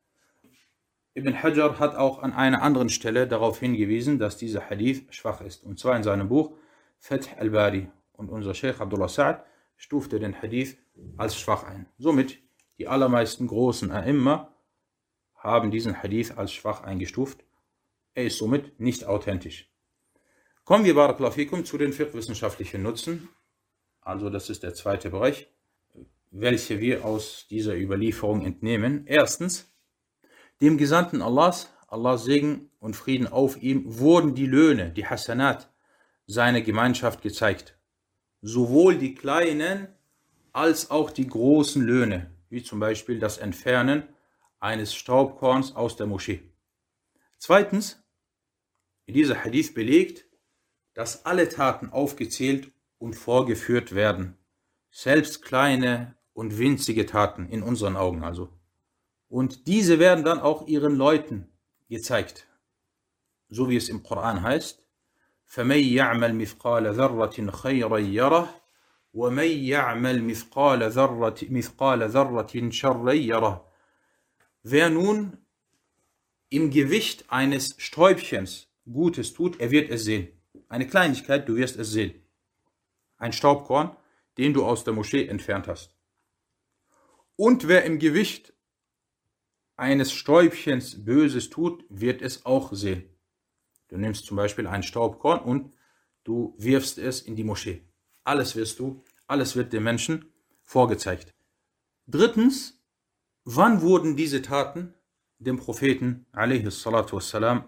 Ibn 1.15 1.41
Hajar 1.41 1.79
hat 1.79 1.95
auch 1.95 2.19
an 2.19 2.31
einer 2.31 2.61
anderen 2.61 2.89
Stelle 2.89 3.27
darauf 3.27 3.59
hingewiesen, 3.59 4.19
dass 4.19 4.37
dieser 4.37 4.69
Hadith 4.69 5.03
schwach 5.09 5.41
ist. 5.41 5.63
Und 5.63 5.79
zwar 5.79 5.97
in 5.97 6.03
seinem 6.03 6.29
Buch 6.29 6.55
Fath 6.99 7.35
al-Bari 7.39 7.89
und 8.13 8.29
unser 8.29 8.53
Sheikh 8.53 8.79
Abdullah 8.79 9.07
Sa'ad 9.07 9.43
stufte 9.75 10.19
den 10.19 10.39
Hadith 10.39 10.77
als 11.17 11.39
schwach 11.39 11.63
ein. 11.63 11.87
Somit 11.97 12.37
die 12.77 12.87
allermeisten 12.87 13.47
großen 13.47 13.91
A'imma 13.91 14.49
haben 15.33 15.71
diesen 15.71 16.03
Hadith 16.03 16.37
als 16.37 16.53
schwach 16.53 16.83
eingestuft. 16.83 17.43
Er 18.13 18.25
ist 18.25 18.37
somit 18.37 18.79
nicht 18.79 19.05
authentisch. 19.05 19.67
Kommen 20.63 20.85
wir, 20.85 20.93
Barakallahu 20.93 21.63
zu 21.63 21.77
den 21.79 21.91
fiqh-wissenschaftlichen 21.91 22.83
Nutzen. 22.83 23.29
Also 24.09 24.31
das 24.31 24.49
ist 24.49 24.63
der 24.63 24.73
zweite 24.73 25.11
Bereich, 25.11 25.47
welche 26.31 26.79
wir 26.79 27.05
aus 27.05 27.45
dieser 27.47 27.77
Überlieferung 27.77 28.43
entnehmen. 28.43 29.05
Erstens, 29.05 29.71
dem 30.61 30.79
Gesandten 30.79 31.21
Allahs, 31.21 31.71
Allahs 31.87 32.23
Segen 32.23 32.71
und 32.79 32.95
Frieden 32.95 33.27
auf 33.27 33.61
ihm, 33.61 33.83
wurden 33.85 34.33
die 34.33 34.47
Löhne, 34.47 34.89
die 34.89 35.05
Hasanat, 35.05 35.71
seine 36.25 36.63
Gemeinschaft 36.63 37.21
gezeigt. 37.21 37.77
Sowohl 38.41 38.97
die 38.97 39.13
kleinen 39.13 39.89
als 40.53 40.89
auch 40.89 41.11
die 41.11 41.27
großen 41.27 41.83
Löhne, 41.83 42.31
wie 42.49 42.63
zum 42.63 42.79
Beispiel 42.79 43.19
das 43.19 43.37
Entfernen 43.37 44.09
eines 44.59 44.95
Staubkorns 44.95 45.75
aus 45.75 45.97
der 45.97 46.07
Moschee. 46.07 46.41
Zweitens, 47.37 48.01
dieser 49.05 49.43
Hadith 49.43 49.75
belegt, 49.75 50.25
dass 50.95 51.27
alle 51.27 51.47
Taten 51.47 51.91
aufgezählt 51.91 52.71
und 52.98 53.14
vorgeführt 53.14 53.94
werden, 53.94 54.36
selbst 54.90 55.42
kleine 55.42 56.14
und 56.32 56.58
winzige 56.58 57.06
Taten 57.06 57.48
in 57.48 57.62
unseren 57.62 57.96
Augen 57.96 58.24
also. 58.24 58.48
Und 59.28 59.66
diese 59.66 59.98
werden 59.98 60.24
dann 60.24 60.40
auch 60.40 60.66
ihren 60.66 60.96
Leuten 60.96 61.48
gezeigt, 61.88 62.46
so 63.48 63.68
wie 63.68 63.76
es 63.76 63.88
im 63.88 64.02
Koran 64.02 64.42
heißt, 64.42 64.84
فمن 65.46 65.78
يعمل 65.78 66.34
مثقال 66.34 66.94
ذرة 66.94 67.50
خيرا 67.50 67.98
يره 67.98 68.62
ومن 69.12 69.48
يعمل 69.48 70.22
مثقال 70.24 70.90
ذرة 70.90 71.36
مثقال 71.42 72.08
ذرة 72.08 72.70
شرا 72.70 73.12
يره 73.12 73.64
Wer 74.64 74.88
nun 74.88 75.36
im 76.48 76.70
Gewicht 76.70 77.26
eines 77.28 77.74
Stäubchens 77.78 78.68
Gutes 78.90 79.34
tut, 79.34 79.60
er 79.60 79.70
wird 79.70 79.90
es 79.90 80.04
sehen. 80.04 80.28
Eine 80.68 80.86
Kleinigkeit, 80.86 81.48
du 81.48 81.56
wirst 81.56 81.76
es 81.76 81.90
sehen. 81.90 82.14
Ein 83.19 83.33
Staubkorn, 83.33 83.95
den 84.37 84.53
du 84.53 84.65
aus 84.65 84.83
der 84.83 84.93
Moschee 84.93 85.27
entfernt 85.27 85.67
hast. 85.67 85.95
Und 87.35 87.67
wer 87.67 87.85
im 87.85 87.99
Gewicht 87.99 88.53
eines 89.75 90.11
Stäubchens 90.11 91.05
Böses 91.05 91.49
tut, 91.49 91.85
wird 91.89 92.21
es 92.21 92.45
auch 92.45 92.73
sehen. 92.73 93.09
Du 93.89 93.97
nimmst 93.97 94.25
zum 94.25 94.37
Beispiel 94.37 94.67
ein 94.67 94.83
Staubkorn 94.83 95.39
und 95.39 95.73
du 96.23 96.53
wirfst 96.57 96.97
es 96.97 97.21
in 97.21 97.35
die 97.35 97.43
Moschee. 97.43 97.87
Alles 98.23 98.55
wirst 98.55 98.79
du, 98.79 99.03
alles 99.27 99.55
wird 99.55 99.73
den 99.73 99.83
Menschen 99.83 100.33
vorgezeigt. 100.63 101.33
Drittens, 102.07 102.81
wann 103.43 103.81
wurden 103.81 104.15
diese 104.15 104.41
Taten 104.41 104.93
dem 105.39 105.57
Propheten 105.57 106.25
wassalam, 106.33 107.63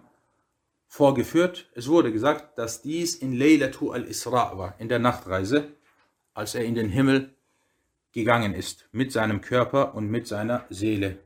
vorgeführt? 0.92 1.70
Es 1.74 1.88
wurde 1.88 2.12
gesagt, 2.12 2.58
dass 2.58 2.82
dies 2.82 3.14
in 3.14 3.32
Laylatu 3.32 3.92
al-Isra 3.92 4.58
war, 4.58 4.74
in 4.78 4.90
der 4.90 4.98
Nachtreise, 4.98 5.72
als 6.34 6.54
er 6.54 6.66
in 6.66 6.74
den 6.74 6.90
Himmel 6.90 7.34
gegangen 8.12 8.52
ist, 8.52 8.90
mit 8.92 9.10
seinem 9.10 9.40
Körper 9.40 9.94
und 9.94 10.10
mit 10.10 10.26
seiner 10.26 10.66
Seele. 10.68 11.18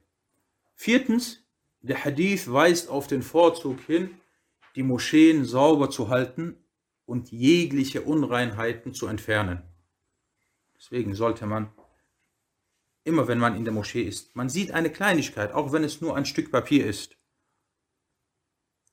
Viertens, 0.76 1.42
der 1.80 2.04
Hadith 2.04 2.52
weist 2.52 2.88
auf 2.88 3.08
den 3.08 3.22
Vorzug 3.22 3.80
hin, 3.80 4.10
die 4.76 4.84
Moscheen 4.84 5.44
sauber 5.44 5.90
zu 5.90 6.10
halten 6.10 6.54
und 7.04 7.32
jegliche 7.32 8.02
Unreinheiten 8.02 8.94
zu 8.94 9.08
entfernen. 9.08 9.64
Deswegen 10.76 11.16
sollte 11.16 11.44
man 11.44 11.72
immer 13.02 13.26
wenn 13.26 13.40
man 13.40 13.56
in 13.56 13.64
der 13.64 13.74
Moschee 13.74 14.02
ist, 14.02 14.36
man 14.36 14.48
sieht 14.48 14.70
eine 14.70 14.90
Kleinigkeit, 14.90 15.52
auch 15.52 15.72
wenn 15.72 15.82
es 15.82 16.00
nur 16.00 16.16
ein 16.16 16.24
Stück 16.24 16.52
Papier 16.52 16.86
ist 16.86 17.16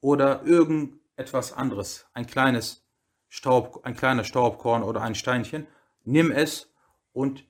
oder 0.04 0.44
irgendetwas 0.44 1.54
anderes, 1.54 2.06
ein 2.14 2.28
kleines 2.28 2.86
Staub, 3.30 3.86
ein 3.86 3.96
kleiner 3.96 4.26
Staubkorn 4.26 4.84
oder 4.84 5.02
ein 5.02 5.16
Steinchen, 5.16 5.66
nimm 6.04 6.30
es 6.30 6.70
und 7.14 7.46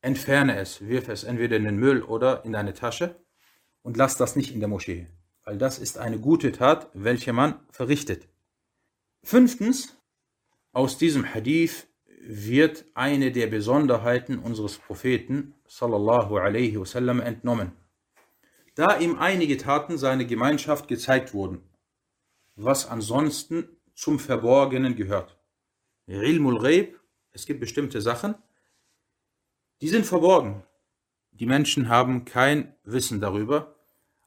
entferne 0.00 0.56
es, 0.56 0.86
wirf 0.86 1.08
es 1.08 1.24
entweder 1.24 1.56
in 1.56 1.64
den 1.64 1.76
Müll 1.76 2.02
oder 2.02 2.44
in 2.44 2.52
deine 2.52 2.74
Tasche 2.74 3.16
und 3.82 3.96
lass 3.96 4.16
das 4.16 4.36
nicht 4.36 4.54
in 4.54 4.60
der 4.60 4.68
Moschee, 4.68 5.08
weil 5.42 5.58
das 5.58 5.80
ist 5.80 5.98
eine 5.98 6.20
gute 6.20 6.52
Tat, 6.52 6.90
welche 6.94 7.32
man 7.32 7.58
verrichtet. 7.70 8.28
Fünftens, 9.24 9.96
aus 10.72 10.96
diesem 10.96 11.34
Hadith 11.34 11.88
wird 12.20 12.84
eine 12.94 13.32
der 13.32 13.48
Besonderheiten 13.48 14.38
unseres 14.38 14.78
Propheten 14.78 15.54
sallallahu 15.66 16.36
alaihi 16.38 16.78
wasallam 16.78 17.20
entnommen 17.20 17.72
Da 18.75 18.97
ihm 18.97 19.17
einige 19.19 19.57
Taten 19.57 19.97
seiner 19.97 20.25
Gemeinschaft 20.25 20.87
gezeigt 20.87 21.33
wurden, 21.33 21.63
was 22.55 22.87
ansonsten 22.87 23.67
zum 23.93 24.19
Verborgenen 24.19 24.95
gehört. 24.95 25.37
Ilmul 26.07 26.59
Ghaib, 26.59 26.99
es 27.31 27.45
gibt 27.45 27.59
bestimmte 27.59 28.01
Sachen, 28.01 28.35
die 29.81 29.89
sind 29.89 30.05
verborgen. 30.05 30.63
Die 31.31 31.45
Menschen 31.45 31.89
haben 31.89 32.25
kein 32.25 32.75
Wissen 32.83 33.21
darüber, 33.21 33.75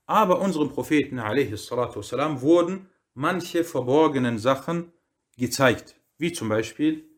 aber 0.06 0.40
unserem 0.40 0.70
Propheten 0.70 1.18
والسلام, 1.18 2.40
wurden 2.40 2.88
manche 3.14 3.64
verborgenen 3.64 4.38
Sachen 4.38 4.92
gezeigt, 5.36 5.96
wie 6.18 6.32
zum 6.32 6.48
Beispiel 6.48 7.08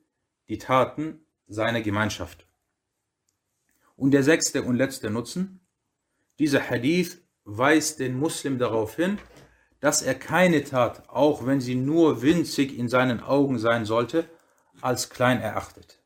die 0.48 0.58
Taten 0.58 1.24
seiner 1.46 1.80
Gemeinschaft. 1.80 2.46
Und 3.96 4.10
der 4.10 4.22
sechste 4.22 4.62
und 4.62 4.76
letzte 4.76 5.10
Nutzen, 5.10 5.57
dieser 6.39 6.69
Hadith 6.69 7.21
weist 7.43 7.99
den 7.99 8.17
Muslim 8.17 8.57
darauf 8.57 8.95
hin, 8.95 9.19
dass 9.79 10.01
er 10.01 10.15
keine 10.15 10.63
Tat, 10.63 11.07
auch 11.09 11.45
wenn 11.45 11.61
sie 11.61 11.75
nur 11.75 12.21
winzig 12.21 12.77
in 12.77 12.89
seinen 12.89 13.21
Augen 13.21 13.59
sein 13.59 13.85
sollte, 13.85 14.29
als 14.81 15.09
klein 15.09 15.41
erachtet. 15.41 16.01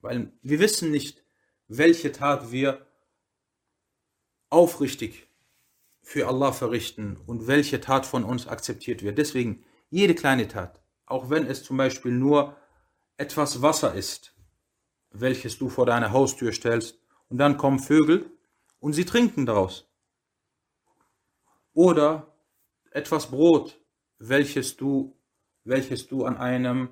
Weil 0.00 0.32
wir 0.42 0.58
wissen 0.58 0.90
nicht, 0.90 1.24
welche 1.68 2.12
Tat 2.12 2.52
wir 2.52 2.86
aufrichtig 4.50 5.26
für 6.02 6.28
Allah 6.28 6.52
verrichten 6.52 7.16
und 7.26 7.46
welche 7.46 7.80
Tat 7.80 8.06
von 8.06 8.24
uns 8.24 8.46
akzeptiert 8.46 9.02
wird. 9.02 9.18
Deswegen 9.18 9.64
jede 9.90 10.14
kleine 10.14 10.48
Tat, 10.48 10.82
auch 11.06 11.30
wenn 11.30 11.46
es 11.46 11.64
zum 11.64 11.76
Beispiel 11.76 12.12
nur 12.12 12.56
etwas 13.16 13.62
Wasser 13.62 13.94
ist, 13.94 14.34
welches 15.10 15.58
du 15.58 15.68
vor 15.68 15.86
deine 15.86 16.12
Haustür 16.12 16.52
stellst, 16.52 17.00
und 17.28 17.38
dann 17.38 17.56
kommen 17.56 17.78
Vögel 17.78 18.30
und 18.84 18.92
sie 18.92 19.06
trinken 19.06 19.46
daraus. 19.46 19.88
Oder 21.72 22.36
etwas 22.90 23.30
Brot, 23.30 23.80
welches 24.18 24.76
du, 24.76 25.18
welches 25.64 26.06
du 26.06 26.26
an 26.26 26.36
einem, 26.36 26.90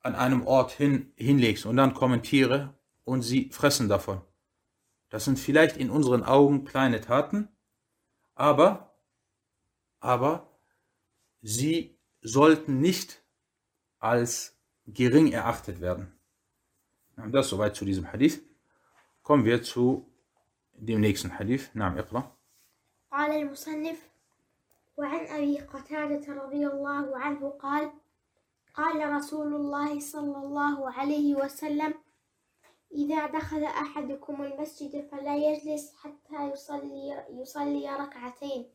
an 0.00 0.14
einem 0.14 0.46
Ort 0.46 0.70
hin, 0.70 1.12
hinlegst, 1.16 1.66
und 1.66 1.76
dann 1.76 1.92
kommen 1.92 2.22
Tiere 2.22 2.72
und 3.04 3.20
sie 3.20 3.50
fressen 3.50 3.90
davon. 3.90 4.22
Das 5.10 5.26
sind 5.26 5.38
vielleicht 5.38 5.76
in 5.76 5.90
unseren 5.90 6.24
Augen 6.24 6.64
kleine 6.64 7.02
Taten, 7.02 7.50
aber, 8.34 8.98
aber 9.98 10.58
sie 11.42 11.98
sollten 12.22 12.80
nicht 12.80 13.22
als 13.98 14.58
gering 14.86 15.30
erachtet 15.30 15.82
werden. 15.82 16.18
Das 17.16 17.50
soweit 17.50 17.76
zu 17.76 17.84
diesem 17.84 18.10
Hadith. 18.10 18.42
Kommen 19.22 19.44
wir 19.44 19.62
zu 19.62 20.09
dem 20.80 21.00
nächsten 21.00 21.30
Hadith. 21.38 21.70
نعم 21.74 21.98
اقرأ. 21.98 22.36
قال 23.12 23.30
المصنف 23.30 24.10
وعن 24.96 25.26
أبي 25.26 25.60
قتادة 25.60 26.34
رضي 26.34 26.66
الله 26.66 27.18
عنه 27.18 27.50
قال 27.50 27.90
قال 28.74 29.12
رسول 29.12 29.54
الله 29.54 30.00
صلى 30.00 30.36
الله 30.36 30.92
عليه 30.92 31.34
وسلم 31.34 31.94
إذا 32.92 33.26
دخل 33.26 33.64
أحدكم 33.64 34.42
المسجد 34.42 35.08
فلا 35.12 35.36
يجلس 35.36 35.94
حتى 35.96 36.50
يصلي 36.52 37.24
يصلي 37.30 37.96
ركعتين 37.96 38.66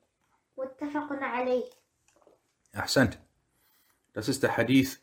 متفق 0.58 1.08
عليه 1.12 1.63
أحسنت 2.76 3.13
Das 4.13 4.30
ist 4.30 4.44
der 4.44 4.56
Hadith 4.58 5.00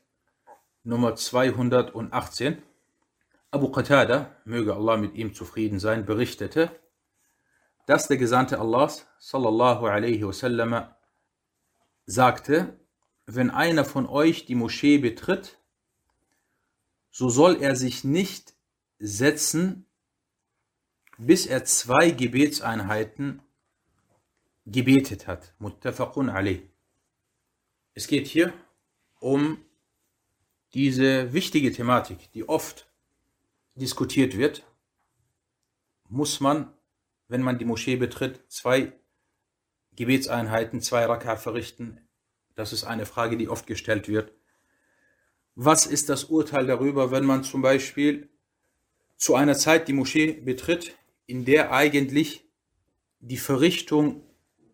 Nummer 0.85 1.15
218. 1.15 2.62
Abu 3.51 3.69
Qatada, 3.71 4.35
möge 4.47 4.75
Allah 4.75 4.97
mit 4.97 5.15
ihm 5.15 5.35
zufrieden 5.35 5.79
sein, 5.79 6.07
berichtete, 6.07 6.71
dass 7.87 8.09
der 8.09 8.16
Gesandte 8.16 8.61
Allahs, 8.61 9.07
sallallahu 9.18 9.87
alaihi 9.87 10.27
wasallam, 10.27 10.87
sagte, 12.07 12.79
wenn 13.27 13.51
einer 13.51 13.85
von 13.85 14.07
euch 14.07 14.47
die 14.47 14.55
Moschee 14.55 14.99
betritt, 14.99 15.59
so 17.11 17.29
soll 17.29 17.62
er 17.62 17.77
sich 17.77 18.05
nicht 18.05 18.55
setzen, 18.99 19.87
bis 21.18 21.47
er 21.47 21.64
zwei 21.64 22.11
Gebetseinheiten 22.11 23.42
gebetet 24.66 25.27
hat. 25.27 25.55
Muttafaqun 25.59 26.31
alayh. 26.31 26.68
Es 27.95 28.07
geht 28.07 28.27
hier 28.27 28.53
um 29.21 29.59
diese 30.75 31.33
wichtige 31.33 31.73
Thematik, 31.73 32.33
die 32.33 32.49
oft 32.49 32.88
diskutiert 33.75 34.37
wird. 34.37 34.64
Muss 36.09 36.40
man, 36.40 36.73
wenn 37.33 37.42
man 37.42 37.59
die 37.59 37.64
Moschee 37.64 37.97
betritt, 37.97 38.40
zwei 38.49 38.92
Gebetseinheiten, 39.97 40.81
zwei 40.81 41.07
Raka 41.07 41.37
verrichten? 41.37 41.99
Das 42.55 42.73
ist 42.73 42.85
eine 42.85 43.07
Frage, 43.07 43.37
die 43.37 43.49
oft 43.49 43.66
gestellt 43.66 44.07
wird. 44.07 44.33
Was 45.55 45.87
ist 45.87 46.09
das 46.09 46.25
Urteil 46.25 46.66
darüber, 46.66 47.11
wenn 47.11 47.25
man 47.25 47.42
zum 47.42 47.62
Beispiel 47.62 48.29
zu 49.16 49.35
einer 49.35 49.55
Zeit 49.55 49.88
die 49.88 49.92
Moschee 49.92 50.33
betritt, 50.33 50.95
in 51.27 51.45
der 51.45 51.73
eigentlich 51.73 52.45
die 53.21 53.38
Verrichtung 53.38 54.23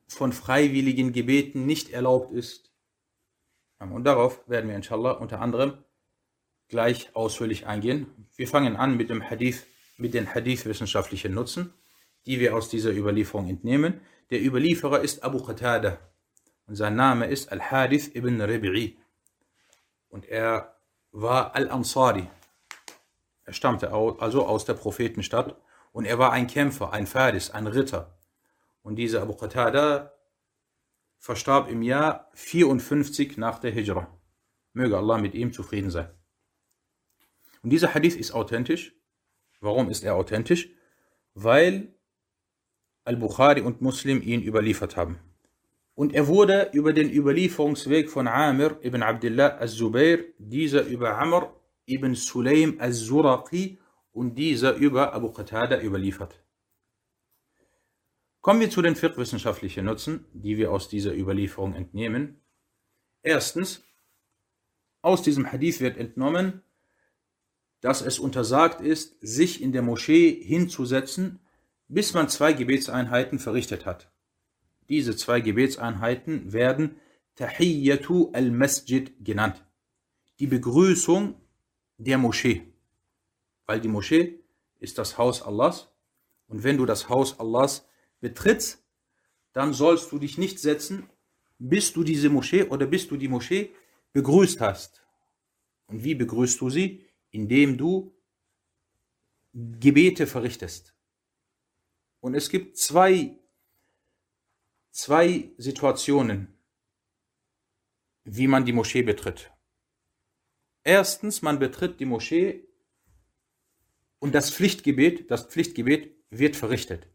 von 0.08 0.32
freiwilligen 0.32 1.12
Gebeten 1.12 1.66
nicht 1.66 1.90
erlaubt 1.90 2.32
ist. 2.32 2.72
Und 3.78 4.04
darauf 4.04 4.48
werden 4.48 4.68
wir 4.68 4.76
inshallah 4.76 5.12
unter 5.12 5.40
anderem 5.40 5.78
gleich 6.68 7.14
ausführlich 7.14 7.66
eingehen. 7.66 8.06
Wir 8.34 8.48
fangen 8.48 8.76
an 8.76 8.96
mit 8.96 9.10
dem 9.10 9.22
Hadith, 9.22 9.64
mit 9.96 10.14
den 10.14 10.34
Hadith-wissenschaftlichen 10.34 11.34
Nutzen, 11.34 11.72
die 12.26 12.40
wir 12.40 12.54
aus 12.54 12.68
dieser 12.68 12.90
Überlieferung 12.90 13.48
entnehmen. 13.48 14.00
Der 14.30 14.44
Überlieferer 14.44 15.00
ist 15.00 15.22
Abu 15.22 15.42
Qatada 15.42 15.98
und 16.66 16.76
sein 16.76 16.96
Name 16.96 17.26
ist 17.26 17.50
Al-Hadith 17.50 18.14
ibn 18.14 18.40
Rabi'i. 18.40 18.96
Und 20.08 20.26
er 20.26 20.76
war 21.12 21.54
Al-Ansari, 21.54 22.28
er 23.48 23.54
stammte 23.54 23.92
also 23.92 24.44
aus 24.44 24.66
der 24.66 24.74
Prophetenstadt 24.74 25.58
und 25.92 26.04
er 26.04 26.18
war 26.18 26.32
ein 26.32 26.48
Kämpfer, 26.48 26.92
ein 26.92 27.06
Fadis, 27.06 27.48
ein 27.48 27.66
Ritter. 27.66 28.14
Und 28.82 28.96
dieser 28.96 29.22
Abu 29.22 29.32
Qatada 29.32 30.12
verstarb 31.16 31.70
im 31.70 31.80
Jahr 31.80 32.28
54 32.34 33.38
nach 33.38 33.58
der 33.58 33.70
Hijra. 33.70 34.06
Möge 34.74 34.98
Allah 34.98 35.16
mit 35.16 35.32
ihm 35.32 35.54
zufrieden 35.54 35.90
sein. 35.90 36.10
Und 37.62 37.70
dieser 37.70 37.94
Hadith 37.94 38.16
ist 38.16 38.32
authentisch. 38.32 38.94
Warum 39.60 39.88
ist 39.88 40.04
er 40.04 40.14
authentisch? 40.14 40.68
Weil 41.32 41.94
Al-Bukhari 43.08 43.62
und 43.62 43.80
Muslim 43.80 44.22
ihn 44.22 44.42
überliefert 44.42 44.96
haben. 44.96 45.18
Und 45.94 46.14
er 46.14 46.28
wurde 46.28 46.70
über 46.72 46.92
den 46.92 47.10
Überlieferungsweg 47.10 48.08
von 48.10 48.28
Amir 48.28 48.78
ibn 48.82 49.02
Abdullah 49.02 49.56
al-Zubair, 49.56 50.18
dieser 50.38 50.82
über 50.84 51.18
Amr 51.18 51.52
ibn 51.86 52.14
Sulaim 52.14 52.76
al-Zuraqi 52.78 53.78
und 54.12 54.36
dieser 54.36 54.74
über 54.74 55.14
Abu 55.14 55.32
Qatada 55.32 55.80
überliefert. 55.80 56.40
Kommen 58.40 58.60
wir 58.60 58.70
zu 58.70 58.82
den 58.82 58.94
fiqh-wissenschaftlichen 58.94 59.84
Nutzen, 59.84 60.26
die 60.32 60.56
wir 60.56 60.70
aus 60.70 60.88
dieser 60.88 61.14
Überlieferung 61.14 61.74
entnehmen. 61.74 62.40
Erstens, 63.22 63.82
aus 65.02 65.22
diesem 65.22 65.50
Hadith 65.50 65.80
wird 65.80 65.96
entnommen, 65.96 66.62
dass 67.80 68.02
es 68.02 68.18
untersagt 68.18 68.80
ist, 68.80 69.16
sich 69.20 69.62
in 69.62 69.72
der 69.72 69.82
Moschee 69.82 70.30
hinzusetzen, 70.30 71.40
bis 71.88 72.14
man 72.14 72.28
zwei 72.28 72.52
Gebetseinheiten 72.52 73.38
verrichtet 73.38 73.86
hat. 73.86 74.10
Diese 74.88 75.16
zwei 75.16 75.40
Gebetseinheiten 75.40 76.52
werden 76.52 76.96
Tahiyyatu 77.36 78.30
al-Masjid 78.32 79.12
genannt. 79.24 79.64
Die 80.38 80.46
Begrüßung 80.46 81.34
der 81.96 82.18
Moschee. 82.18 82.62
Weil 83.66 83.80
die 83.80 83.88
Moschee 83.88 84.40
ist 84.78 84.98
das 84.98 85.18
Haus 85.18 85.42
Allahs. 85.42 85.88
Und 86.46 86.62
wenn 86.64 86.76
du 86.76 86.86
das 86.86 87.08
Haus 87.08 87.38
Allahs 87.38 87.86
betrittst, 88.20 88.82
dann 89.52 89.72
sollst 89.72 90.12
du 90.12 90.18
dich 90.18 90.38
nicht 90.38 90.58
setzen, 90.58 91.08
bis 91.58 91.92
du 91.92 92.04
diese 92.04 92.30
Moschee 92.30 92.64
oder 92.64 92.86
bis 92.86 93.08
du 93.08 93.16
die 93.16 93.28
Moschee 93.28 93.74
begrüßt 94.12 94.60
hast. 94.60 95.02
Und 95.86 96.04
wie 96.04 96.14
begrüßt 96.14 96.60
du 96.60 96.70
sie? 96.70 97.04
Indem 97.30 97.76
du 97.76 98.14
Gebete 99.52 100.26
verrichtest. 100.26 100.94
Und 102.20 102.34
es 102.34 102.48
gibt 102.48 102.76
zwei, 102.76 103.38
zwei 104.90 105.50
Situationen, 105.56 106.58
wie 108.24 108.48
man 108.48 108.64
die 108.64 108.72
Moschee 108.72 109.02
betritt. 109.02 109.50
Erstens, 110.84 111.42
man 111.42 111.58
betritt 111.58 112.00
die 112.00 112.06
Moschee 112.06 112.66
und 114.18 114.34
das 114.34 114.50
Pflichtgebet, 114.50 115.30
das 115.30 115.46
Pflichtgebet 115.46 116.14
wird 116.30 116.56
verrichtet. 116.56 117.08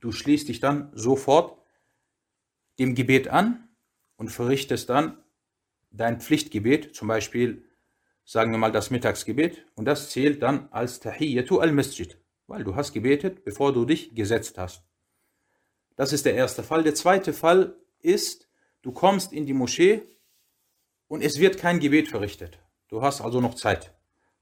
Du 0.00 0.12
schließt 0.12 0.48
dich 0.48 0.60
dann 0.60 0.90
sofort 0.94 1.60
dem 2.78 2.94
Gebet 2.94 3.28
an 3.28 3.68
und 4.16 4.30
verrichtest 4.30 4.88
dann 4.88 5.22
dein 5.90 6.20
Pflichtgebet, 6.20 6.94
zum 6.94 7.08
Beispiel 7.08 7.68
sagen 8.24 8.52
wir 8.52 8.58
mal 8.58 8.72
das 8.72 8.90
Mittagsgebet, 8.90 9.66
und 9.74 9.84
das 9.84 10.10
zählt 10.10 10.42
dann 10.42 10.68
als 10.72 11.00
Tahiyyatu 11.00 11.58
al-Masjid, 11.58 12.16
weil 12.52 12.64
du 12.64 12.76
hast 12.76 12.92
gebetet, 12.92 13.44
bevor 13.44 13.72
du 13.72 13.86
dich 13.86 14.14
gesetzt 14.14 14.58
hast. 14.58 14.84
Das 15.96 16.12
ist 16.12 16.26
der 16.26 16.34
erste 16.34 16.62
Fall. 16.62 16.82
Der 16.82 16.94
zweite 16.94 17.32
Fall 17.32 17.74
ist, 18.00 18.46
du 18.82 18.92
kommst 18.92 19.32
in 19.32 19.46
die 19.46 19.54
Moschee 19.54 20.02
und 21.08 21.22
es 21.22 21.38
wird 21.38 21.56
kein 21.56 21.80
Gebet 21.80 22.08
verrichtet. 22.08 22.58
Du 22.88 23.00
hast 23.00 23.22
also 23.22 23.40
noch 23.40 23.54
Zeit. 23.54 23.94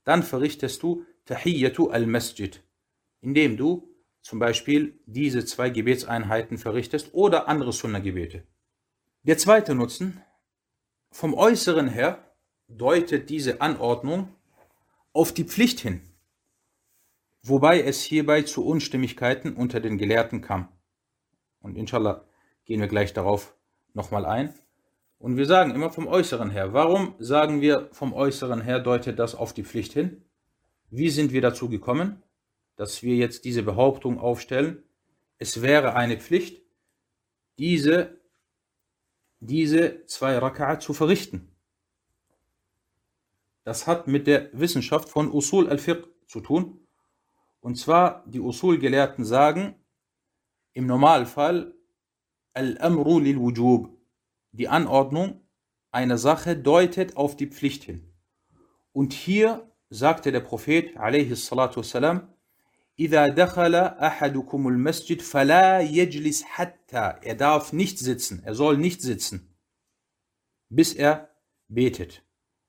Dann 0.02 0.24
verrichtest 0.24 0.82
du 0.82 1.04
Tahiyyatu 1.24 1.90
al-Masjid, 1.90 2.60
indem 3.20 3.56
du 3.56 3.94
zum 4.22 4.40
Beispiel 4.40 4.98
diese 5.06 5.44
zwei 5.44 5.70
Gebetseinheiten 5.70 6.58
verrichtest 6.58 7.14
oder 7.14 7.46
andere 7.46 7.72
Sunna-Gebete. 7.72 8.42
Der 9.22 9.38
zweite 9.38 9.76
Nutzen, 9.76 10.20
vom 11.12 11.34
Äußeren 11.34 11.86
her 11.86 12.34
deutet 12.66 13.30
diese 13.30 13.60
Anordnung 13.60 14.34
auf 15.12 15.32
die 15.32 15.44
Pflicht 15.44 15.78
hin, 15.78 16.09
wobei 17.42 17.82
es 17.82 18.02
hierbei 18.02 18.42
zu 18.42 18.64
Unstimmigkeiten 18.64 19.54
unter 19.54 19.80
den 19.80 19.98
Gelehrten 19.98 20.40
kam. 20.40 20.68
Und 21.60 21.76
inshallah 21.76 22.24
gehen 22.64 22.80
wir 22.80 22.88
gleich 22.88 23.12
darauf 23.12 23.54
nochmal 23.94 24.26
ein. 24.26 24.54
Und 25.18 25.36
wir 25.36 25.46
sagen 25.46 25.74
immer 25.74 25.90
vom 25.90 26.06
Äußeren 26.06 26.50
her. 26.50 26.72
Warum 26.72 27.14
sagen 27.18 27.60
wir 27.60 27.90
vom 27.92 28.14
Äußeren 28.14 28.62
her 28.62 28.80
deutet 28.80 29.18
das 29.18 29.34
auf 29.34 29.52
die 29.52 29.64
Pflicht 29.64 29.92
hin? 29.92 30.24
Wie 30.90 31.10
sind 31.10 31.32
wir 31.32 31.42
dazu 31.42 31.68
gekommen, 31.68 32.22
dass 32.76 33.02
wir 33.02 33.16
jetzt 33.16 33.44
diese 33.44 33.62
Behauptung 33.62 34.18
aufstellen? 34.18 34.82
Es 35.38 35.62
wäre 35.62 35.94
eine 35.94 36.18
Pflicht, 36.18 36.62
diese, 37.58 38.18
diese 39.40 40.06
zwei 40.06 40.38
Raka'a 40.38 40.80
zu 40.80 40.94
verrichten. 40.94 41.54
Das 43.64 43.86
hat 43.86 44.06
mit 44.06 44.26
der 44.26 44.48
Wissenschaft 44.52 45.10
von 45.10 45.30
Usul 45.30 45.68
al-Fiqh 45.68 46.08
zu 46.26 46.40
tun. 46.40 46.79
Und 47.59 47.75
zwar, 47.75 48.23
die 48.27 48.39
Usul-Gelehrten 48.39 49.25
sagen, 49.25 49.75
im 50.73 50.85
Normalfall, 50.85 51.73
Al-Amru 52.53 53.19
lil-Wujub, 53.19 53.89
die 54.51 54.67
Anordnung 54.67 55.41
einer 55.91 56.17
Sache 56.17 56.55
deutet 56.55 57.17
auf 57.17 57.35
die 57.35 57.47
Pflicht 57.47 57.83
hin. 57.83 58.13
Und 58.91 59.13
hier 59.13 59.69
sagte 59.89 60.31
der 60.31 60.41
Prophet, 60.41 60.95
alaihi 60.97 61.35
salatu 61.35 61.79
wassalam, 61.79 62.35
إذا 62.99 63.27
دخل 63.27 63.75
أحدكم 63.75 64.67
المسجد 64.67 65.21
فلا 65.21 65.79
يجلس 65.81 66.43
حتى 66.43 67.19
er 67.21 67.35
darf 67.35 67.73
nicht 67.73 67.99
sitzen, 67.99 68.41
er 68.45 68.55
soll 68.55 68.77
nicht 68.77 69.01
sitzen, 69.01 69.53
bis 70.69 70.93
er 70.93 71.29
betet. 71.67 72.23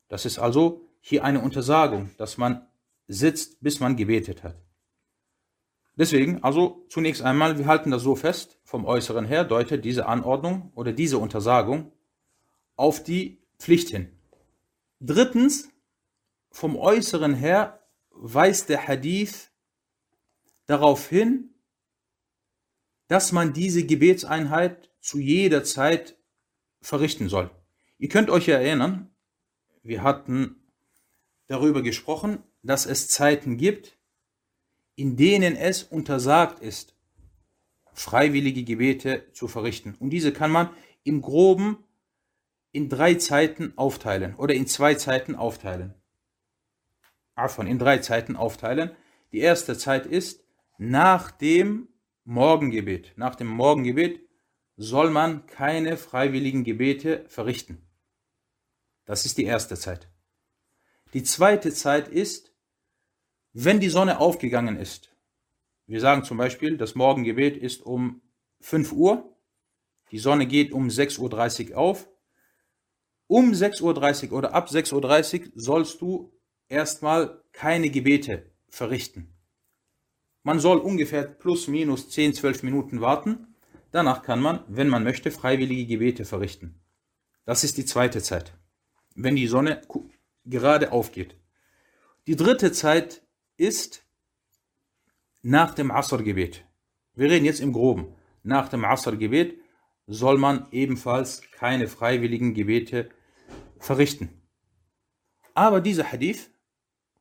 Das 0.08 0.24
ist 0.24 0.38
also 0.38 0.88
hier 1.00 1.22
eine 1.22 1.40
Untersagung, 1.40 2.10
dass 2.18 2.38
man 2.38 2.66
sitzt, 3.06 3.60
bis 3.60 3.78
man 3.78 3.96
gebetet 3.96 4.42
hat. 4.42 4.56
Deswegen, 5.95 6.43
also 6.43 6.85
zunächst 6.89 7.21
einmal, 7.21 7.57
wir 7.57 7.65
halten 7.67 7.91
das 7.91 8.01
so 8.01 8.15
fest, 8.15 8.59
vom 8.63 8.85
Äußeren 8.85 9.25
her 9.25 9.43
deutet 9.43 9.83
diese 9.83 10.05
Anordnung 10.05 10.71
oder 10.75 10.93
diese 10.93 11.17
Untersagung 11.17 11.91
auf 12.75 13.03
die 13.03 13.41
Pflicht 13.59 13.89
hin. 13.89 14.09
Drittens, 14.99 15.69
vom 16.49 16.75
Äußeren 16.75 17.33
her 17.33 17.81
weist 18.11 18.69
der 18.69 18.87
Hadith 18.87 19.51
darauf 20.65 21.07
hin, 21.09 21.53
dass 23.07 23.31
man 23.31 23.53
diese 23.53 23.85
Gebetseinheit 23.85 24.89
zu 25.01 25.19
jeder 25.19 25.63
Zeit 25.63 26.17
verrichten 26.81 27.29
soll. 27.29 27.51
Ihr 27.97 28.09
könnt 28.09 28.29
euch 28.29 28.47
erinnern, 28.47 29.09
wir 29.83 30.03
hatten 30.03 30.55
darüber 31.47 31.81
gesprochen, 31.81 32.43
dass 32.63 32.85
es 32.85 33.07
Zeiten 33.07 33.57
gibt, 33.57 33.97
in 34.95 35.15
denen 35.17 35.55
es 35.55 35.83
untersagt 35.83 36.59
ist, 36.59 36.95
freiwillige 37.93 38.63
Gebete 38.63 39.31
zu 39.33 39.47
verrichten. 39.47 39.95
Und 39.99 40.11
diese 40.11 40.31
kann 40.31 40.51
man 40.51 40.69
im 41.03 41.21
groben 41.21 41.77
in 42.71 42.89
drei 42.89 43.15
Zeiten 43.15 43.73
aufteilen 43.77 44.35
oder 44.35 44.53
in 44.53 44.67
zwei 44.67 44.95
Zeiten 44.95 45.35
aufteilen. 45.35 45.93
Afon, 47.35 47.67
in 47.67 47.79
drei 47.79 47.97
Zeiten 47.99 48.35
aufteilen. 48.35 48.91
Die 49.31 49.39
erste 49.39 49.77
Zeit 49.77 50.05
ist 50.05 50.43
nach 50.77 51.31
dem 51.31 51.87
Morgengebet. 52.23 53.13
Nach 53.15 53.35
dem 53.35 53.47
Morgengebet 53.47 54.21
soll 54.77 55.09
man 55.09 55.45
keine 55.47 55.97
freiwilligen 55.97 56.63
Gebete 56.63 57.25
verrichten. 57.27 57.81
Das 59.05 59.25
ist 59.25 59.37
die 59.37 59.45
erste 59.45 59.75
Zeit. 59.75 60.09
Die 61.13 61.23
zweite 61.23 61.73
Zeit 61.73 62.07
ist, 62.07 62.50
wenn 63.53 63.79
die 63.79 63.89
Sonne 63.89 64.19
aufgegangen 64.19 64.77
ist. 64.77 65.15
Wir 65.87 65.99
sagen 65.99 66.23
zum 66.23 66.37
Beispiel, 66.37 66.77
das 66.77 66.95
Morgengebet 66.95 67.57
ist 67.57 67.81
um 67.81 68.21
5 68.61 68.93
Uhr, 68.93 69.35
die 70.11 70.19
Sonne 70.19 70.45
geht 70.45 70.71
um 70.71 70.87
6.30 70.87 71.71
Uhr 71.71 71.77
auf. 71.77 72.09
Um 73.27 73.51
6.30 73.51 74.31
Uhr 74.31 74.37
oder 74.37 74.53
ab 74.53 74.69
6.30 74.69 75.41
Uhr 75.41 75.51
sollst 75.55 76.01
du 76.01 76.33
erstmal 76.67 77.41
keine 77.53 77.89
Gebete 77.89 78.51
verrichten. 78.69 79.33
Man 80.43 80.59
soll 80.59 80.79
ungefähr 80.79 81.23
plus 81.23 81.67
minus 81.67 82.09
10, 82.09 82.33
12 82.33 82.63
Minuten 82.63 82.99
warten. 82.99 83.55
Danach 83.91 84.21
kann 84.21 84.41
man, 84.41 84.63
wenn 84.67 84.89
man 84.89 85.03
möchte, 85.03 85.31
freiwillige 85.31 85.85
Gebete 85.85 86.25
verrichten. 86.25 86.81
Das 87.45 87.63
ist 87.63 87.77
die 87.77 87.85
zweite 87.85 88.21
Zeit 88.21 88.53
wenn 89.15 89.35
die 89.35 89.47
Sonne 89.47 89.81
gerade 90.45 90.91
aufgeht. 90.91 91.35
Die 92.27 92.35
dritte 92.35 92.71
Zeit 92.71 93.21
ist 93.61 94.03
nach 95.43 95.75
dem 95.75 95.91
Asr-Gebet. 95.91 96.65
Wir 97.13 97.29
reden 97.29 97.45
jetzt 97.45 97.59
im 97.59 97.73
Groben. 97.73 98.15
Nach 98.41 98.69
dem 98.69 98.83
Asr-Gebet 98.83 99.59
soll 100.07 100.39
man 100.39 100.67
ebenfalls 100.71 101.43
keine 101.51 101.87
freiwilligen 101.87 102.55
Gebete 102.55 103.09
verrichten. 103.77 104.41
Aber 105.53 105.79
dieser 105.79 106.11
Hadith, 106.11 106.49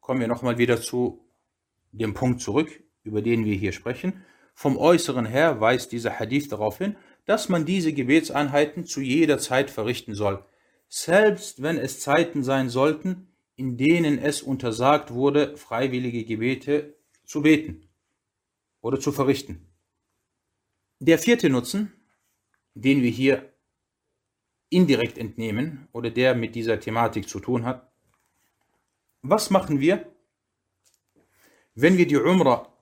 kommen 0.00 0.20
wir 0.20 0.28
nochmal 0.28 0.56
wieder 0.56 0.80
zu 0.80 1.20
dem 1.92 2.14
Punkt 2.14 2.40
zurück, 2.40 2.82
über 3.02 3.20
den 3.20 3.44
wir 3.44 3.54
hier 3.54 3.72
sprechen. 3.72 4.24
Vom 4.54 4.78
Äußeren 4.78 5.26
her 5.26 5.60
weist 5.60 5.92
dieser 5.92 6.18
Hadith 6.18 6.48
darauf 6.48 6.78
hin, 6.78 6.96
dass 7.26 7.50
man 7.50 7.66
diese 7.66 7.92
Gebetseinheiten 7.92 8.86
zu 8.86 9.02
jeder 9.02 9.38
Zeit 9.38 9.70
verrichten 9.70 10.14
soll 10.14 10.44
selbst 10.90 11.62
wenn 11.62 11.78
es 11.78 12.00
Zeiten 12.00 12.42
sein 12.42 12.68
sollten, 12.68 13.29
in 13.60 13.76
denen 13.76 14.18
es 14.18 14.40
untersagt 14.40 15.12
wurde, 15.12 15.54
freiwillige 15.58 16.24
Gebete 16.24 16.96
zu 17.26 17.42
beten 17.42 17.90
oder 18.80 18.98
zu 18.98 19.12
verrichten. 19.12 19.68
Der 20.98 21.18
vierte 21.18 21.50
Nutzen, 21.50 21.92
den 22.72 23.02
wir 23.02 23.10
hier 23.10 23.52
indirekt 24.70 25.18
entnehmen 25.18 25.88
oder 25.92 26.10
der 26.10 26.34
mit 26.34 26.54
dieser 26.54 26.80
Thematik 26.80 27.28
zu 27.28 27.38
tun 27.38 27.66
hat, 27.66 27.92
was 29.20 29.50
machen 29.50 29.78
wir, 29.78 30.10
wenn 31.74 31.98
wir 31.98 32.06
die 32.06 32.16
Umrah 32.16 32.72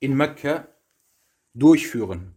in 0.00 0.16
Mekka 0.16 0.66
durchführen 1.54 2.34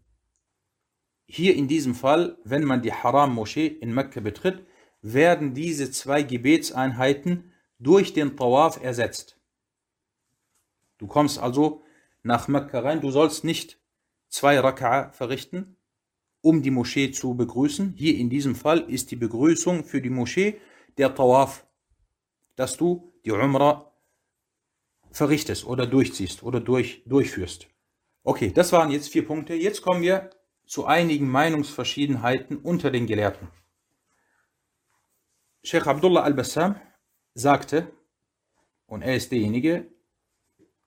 hier 1.25 1.55
in 1.55 1.67
diesem 1.67 1.95
Fall, 1.95 2.37
wenn 2.43 2.63
man 2.63 2.83
die 2.83 2.93
Haram-Moschee 2.93 3.65
in 3.65 3.95
Mekka 3.95 4.19
betritt, 4.19 4.63
werden 5.03 5.53
diese 5.53 5.91
zwei 5.91 6.23
Gebetseinheiten 6.23 7.51
durch 7.77 8.13
den 8.13 8.35
Tawaf 8.35 8.81
ersetzt. 8.81 9.37
Du 10.97 11.07
kommst 11.07 11.37
also 11.37 11.83
nach 12.23 12.47
Mekka 12.47 12.79
rein, 12.79 13.01
du 13.01 13.11
sollst 13.11 13.43
nicht 13.43 13.79
zwei 14.29 14.59
Raka'a 14.59 15.11
verrichten, 15.11 15.75
um 16.41 16.61
die 16.61 16.71
Moschee 16.71 17.11
zu 17.11 17.35
begrüßen. 17.35 17.93
Hier 17.97 18.17
in 18.17 18.29
diesem 18.29 18.55
Fall 18.55 18.79
ist 18.79 19.11
die 19.11 19.17
Begrüßung 19.17 19.83
für 19.83 20.01
die 20.01 20.09
Moschee 20.09 20.59
der 20.97 21.13
Tawaf, 21.13 21.67
dass 22.55 22.77
du 22.77 23.13
die 23.25 23.31
Umrah 23.31 23.91
verrichtest 25.11 25.65
oder 25.65 25.85
durchziehst 25.85 26.43
oder 26.43 26.61
durch, 26.61 27.03
durchführst. 27.05 27.67
Okay, 28.23 28.51
das 28.53 28.71
waren 28.71 28.89
jetzt 28.89 29.09
vier 29.09 29.25
Punkte. 29.25 29.53
Jetzt 29.53 29.81
kommen 29.81 30.01
wir 30.01 30.29
zu 30.65 30.85
einigen 30.85 31.29
Meinungsverschiedenheiten 31.29 32.57
unter 32.57 32.89
den 32.89 33.05
Gelehrten. 33.05 33.49
Sheikh 35.65 35.87
Abdullah 35.87 36.23
al-Bassam 36.23 36.75
sagte, 37.35 37.87
und 38.85 39.01
er 39.01 39.15
ist 39.15 39.31
derjenige, 39.31 39.89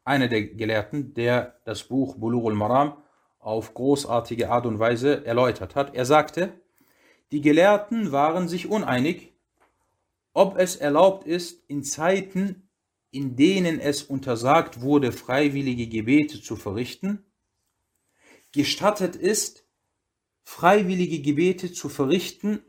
einer 0.04 0.28
der 0.28 0.42
Gelehrten, 0.42 1.14
der 1.14 1.58
das 1.64 1.84
Buch 1.84 2.16
Bulurul 2.16 2.54
Maram 2.54 3.02
auf 3.38 3.72
großartige 3.72 4.50
Art 4.50 4.66
und 4.66 4.78
Weise 4.78 5.24
erläutert 5.24 5.76
hat. 5.76 5.94
Er 5.94 6.04
sagte, 6.04 6.60
die 7.32 7.40
Gelehrten 7.40 8.12
waren 8.12 8.48
sich 8.48 8.68
uneinig, 8.68 9.32
ob 10.34 10.58
es 10.58 10.76
erlaubt 10.76 11.26
ist, 11.26 11.64
in 11.70 11.82
Zeiten, 11.82 12.68
in 13.10 13.34
denen 13.34 13.80
es 13.80 14.02
untersagt 14.02 14.82
wurde, 14.82 15.10
freiwillige 15.10 15.88
Gebete 15.88 16.42
zu 16.42 16.54
verrichten, 16.54 17.24
gestattet 18.52 19.16
ist, 19.16 19.66
freiwillige 20.44 21.22
Gebete 21.22 21.72
zu 21.72 21.88
verrichten, 21.88 22.62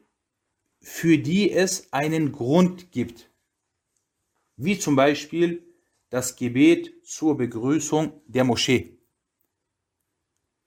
für 0.87 1.17
die 1.17 1.51
es 1.51 1.91
einen 1.91 2.31
Grund 2.31 2.93
gibt, 2.93 3.29
wie 4.55 4.79
zum 4.79 4.95
Beispiel 4.95 5.61
das 6.09 6.37
Gebet 6.37 7.05
zur 7.05 7.35
Begrüßung 7.35 8.21
der 8.25 8.45
Moschee. 8.45 8.97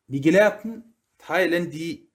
Die 0.08 0.20
Gelehrten 0.20 0.94
teilen 1.16 1.70
die 1.70 2.10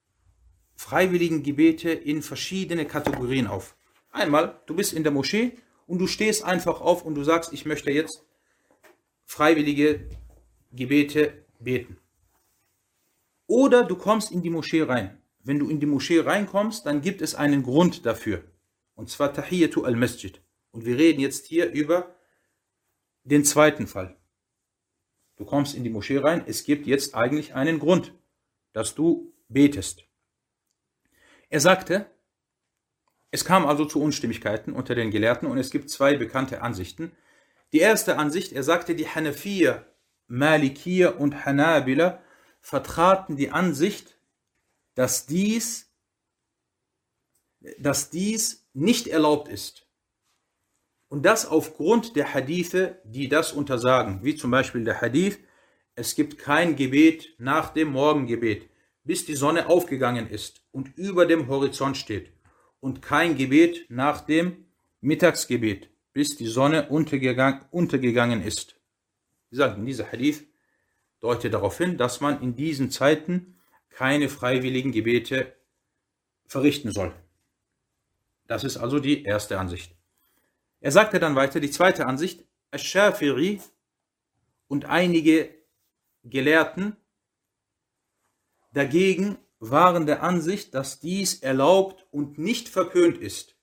freiwilligen 0.76 1.41
Gebete 1.41 1.89
in 1.89 2.22
verschiedene 2.22 2.86
Kategorien 2.86 3.48
auf. 3.48 3.76
Einmal, 4.12 4.62
du 4.68 4.76
bist 4.76 4.94
in 4.94 5.02
der 5.02 5.12
Moschee 5.12 5.58
und 5.88 5.98
du 5.98 6.06
stehst 6.06 6.44
einfach 6.44 6.82
auf 6.82 7.04
und 7.04 7.15
du 7.15 7.24
sagst, 7.24 7.54
ich 7.54 7.65
möchte 7.65 7.89
jetzt 7.89 8.24
freiwillige 9.26 10.08
Gebete 10.72 11.44
beten. 11.60 11.98
Oder 13.48 13.84
du 13.84 13.96
kommst 13.96 14.32
in 14.32 14.44
die 14.44 14.52
Moschee 14.52 14.84
rein. 14.84 15.20
Wenn 15.45 15.60
du 15.60 15.69
in 15.69 15.79
die 15.79 15.86
Moschee 15.86 16.21
reinkommst, 16.21 16.88
dann 16.88 17.01
gibt 17.01 17.21
es 17.21 17.36
einen 17.36 17.62
Grund 17.62 18.08
dafür. 18.08 18.43
Und 18.95 19.12
zwar 19.12 19.31
Tahiyatu 19.31 19.84
al-Masjid. 19.84 20.41
Und 20.71 20.86
wir 20.86 20.97
reden 20.97 21.19
jetzt 21.19 21.45
hier 21.45 21.71
über 21.71 22.15
den 23.23 23.45
zweiten 23.45 23.86
Fall. 23.86 24.17
Du 25.36 25.45
kommst 25.45 25.75
in 25.75 25.84
die 25.84 25.91
Moschee 25.91 26.17
rein, 26.17 26.43
es 26.47 26.63
gibt 26.63 26.88
jetzt 26.88 27.13
eigentlich 27.13 27.53
einen 27.53 27.77
Grund, 27.77 28.13
dass 28.73 28.95
du 28.95 29.36
betest. 29.47 30.05
Er 31.49 31.60
sagte, 31.60 32.10
es 33.29 33.45
kam 33.45 33.67
also 33.67 33.86
zu 33.86 34.01
Unstimmigkeiten 34.01 34.73
unter 34.73 34.95
den 34.95 35.12
Gelehrten 35.12 35.47
und 35.47 35.60
es 35.60 35.69
gibt 35.69 35.91
zwei 35.91 36.15
bekannte 36.15 36.63
Ansichten. 36.63 37.12
Die 37.71 37.79
erste 37.79 38.17
Ansicht, 38.17 38.51
er 38.51 38.63
sagte, 38.63 38.95
die 38.95 39.08
Hanafiya, 39.08 39.86
Malikiya 40.25 41.10
und 41.10 41.45
Hanabila 41.45 42.23
vertraten 42.62 43.36
die 43.36 43.51
Ansicht, 43.51 44.14
dass 44.95 45.25
dies, 45.25 45.91
dass 47.77 48.10
dies 48.10 48.67
nicht 48.73 49.08
erlaubt 49.08 49.47
ist. 49.47 49.86
Und 51.08 51.25
das 51.25 51.45
aufgrund 51.45 52.15
der 52.15 52.34
Hadithe, 52.34 53.01
die 53.05 53.29
das 53.29 53.53
untersagen, 53.53 54.23
wie 54.23 54.36
zum 54.36 54.51
Beispiel 54.51 54.84
der 54.84 55.01
Hadith, 55.01 55.39
es 55.93 56.15
gibt 56.15 56.38
kein 56.38 56.75
Gebet 56.75 57.36
nach 57.38 57.69
dem 57.69 57.89
Morgengebet, 57.89 58.69
bis 59.03 59.25
die 59.25 59.36
Sonne 59.36 59.69
aufgegangen 59.69 60.29
ist 60.29 60.62
und 60.71 60.97
über 60.97 61.25
dem 61.25 61.47
Horizont 61.47 61.95
steht, 61.95 62.34
und 62.79 63.01
kein 63.01 63.38
Gebet 63.38 63.86
nach 63.89 64.21
dem 64.21 64.65
Mittagsgebet, 64.99 65.89
bis 66.12 66.36
die 66.36 66.47
Sonne 66.47 66.89
untergegangen, 66.89 67.62
untergegangen 67.71 68.41
ist. 68.41 68.75
Wie 69.49 69.58
gesagt, 69.58 69.77
dieser 69.86 70.12
Hadith 70.12 70.43
deutet 71.19 71.53
darauf 71.53 71.77
hin, 71.77 71.97
dass 71.97 72.19
man 72.19 72.41
in 72.41 72.55
diesen 72.55 72.91
Zeiten 72.91 73.55
keine 73.95 74.27
freiwilligen 74.27 74.91
Gebete 74.91 75.55
verrichten 76.45 76.91
soll. 76.91 77.15
Das 78.45 78.65
ist 78.65 78.75
also 78.75 78.99
die 78.99 79.23
erste 79.23 79.58
Ansicht. 79.58 79.95
Er 80.81 80.91
sagte 80.91 81.17
dann 81.17 81.36
weiter, 81.36 81.62
die 81.62 81.71
zweite 81.71 82.05
Ansicht, 82.05 82.45
Ash-Shafiri 82.71 83.62
und 84.67 84.86
einige 84.86 85.49
Gelehrten 86.25 86.97
dagegen 88.73 89.38
waren 89.60 90.05
der 90.05 90.21
Ansicht, 90.23 90.73
dass 90.73 90.99
dies 90.99 91.41
erlaubt 91.41 92.05
und 92.12 92.38
nicht 92.38 92.67
verpönt 92.67 93.17
ist. 93.17 93.55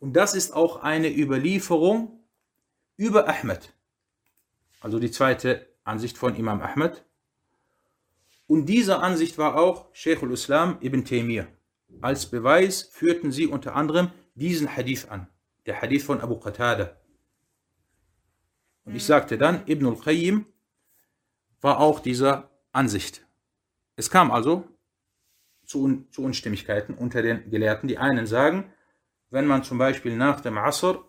Und 0.00 0.14
das 0.14 0.34
ist 0.34 0.52
auch 0.52 0.82
eine 0.82 1.16
Überlieferung 1.16 2.24
über 2.96 3.28
Ahmed. 3.28 3.72
Also 4.80 4.98
die 4.98 5.12
zweite 5.12 5.72
Ansicht 5.84 6.18
von 6.18 6.34
Imam 6.34 6.60
Ahmed. 6.60 7.04
Und 8.48 8.66
diese 8.66 8.98
Ansicht 8.98 9.38
war 9.38 9.56
auch 9.56 9.94
Sheikh 9.94 10.24
al-Islam 10.24 10.78
ibn 10.80 11.04
Taymiyyah. 11.04 11.46
Als 12.00 12.26
Beweis 12.26 12.82
führten 12.82 13.30
sie 13.30 13.46
unter 13.46 13.76
anderem 13.76 14.10
diesen 14.34 14.74
Hadith 14.74 15.06
an, 15.08 15.28
der 15.66 15.80
Hadith 15.80 16.02
von 16.02 16.20
Abu 16.20 16.40
Qatada. 16.40 17.00
Und 18.84 18.96
ich 18.96 19.04
sagte 19.04 19.38
dann, 19.38 19.62
Ibn 19.66 19.86
al-Qayyim 19.86 20.46
war 21.60 21.78
auch 21.78 22.00
dieser 22.00 22.50
Ansicht. 22.72 23.24
Es 23.94 24.10
kam 24.10 24.30
also 24.30 24.66
zu, 25.64 26.06
zu 26.10 26.22
Unstimmigkeiten 26.22 26.94
unter 26.94 27.22
den 27.22 27.50
Gelehrten. 27.50 27.86
Die 27.86 27.98
einen 27.98 28.26
sagen, 28.26 28.72
wenn 29.30 29.46
man 29.46 29.62
zum 29.62 29.78
Beispiel 29.78 30.16
nach 30.16 30.40
dem 30.40 30.58
Asr 30.58 31.04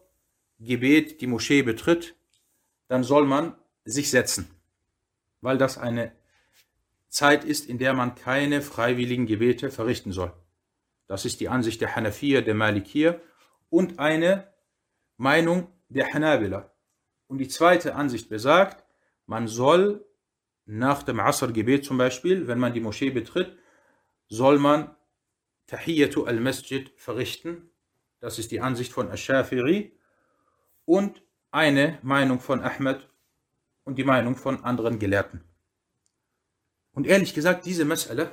Gebet 0.59 1.21
die 1.21 1.27
Moschee 1.27 1.61
betritt, 1.61 2.15
dann 2.89 3.03
soll 3.03 3.25
man 3.25 3.55
sich 3.85 4.11
setzen 4.11 4.49
weil 5.41 5.57
das 5.57 5.77
eine 5.77 6.11
Zeit 7.09 7.43
ist, 7.43 7.67
in 7.67 7.77
der 7.77 7.93
man 7.93 8.15
keine 8.15 8.61
freiwilligen 8.61 9.25
Gebete 9.25 9.71
verrichten 9.71 10.11
soll. 10.11 10.33
Das 11.07 11.25
ist 11.25 11.39
die 11.39 11.49
Ansicht 11.49 11.81
der 11.81 11.95
Hanafiya, 11.95 12.41
der 12.41 12.53
Malikir 12.53 13.21
und 13.69 13.99
eine 13.99 14.47
Meinung 15.17 15.67
der 15.89 16.13
Hanabila. 16.13 16.71
Und 17.27 17.39
die 17.39 17.47
zweite 17.47 17.95
Ansicht 17.95 18.29
besagt, 18.29 18.85
man 19.25 19.47
soll 19.47 20.05
nach 20.65 21.03
dem 21.03 21.19
Asr-Gebet 21.19 21.83
zum 21.83 21.97
Beispiel, 21.97 22.47
wenn 22.47 22.59
man 22.59 22.73
die 22.73 22.79
Moschee 22.79 23.09
betritt, 23.09 23.57
soll 24.27 24.59
man 24.59 24.95
Tahiyatu 25.65 26.25
al-Masjid 26.25 26.91
verrichten. 26.95 27.71
Das 28.19 28.37
ist 28.37 28.51
die 28.51 28.61
Ansicht 28.61 28.91
von 28.91 29.09
Ash-Shafiri 29.09 29.97
und 30.85 31.23
eine 31.51 31.97
Meinung 32.03 32.39
von 32.39 32.61
Ahmed 32.61 33.09
und 33.83 33.97
die 33.97 34.03
Meinung 34.03 34.35
von 34.35 34.63
anderen 34.63 34.99
Gelehrten. 34.99 35.48
Und 36.99 37.07
ehrlich 37.07 37.33
gesagt, 37.33 37.65
diese 37.65 37.85
Mes'ala, 37.85 38.29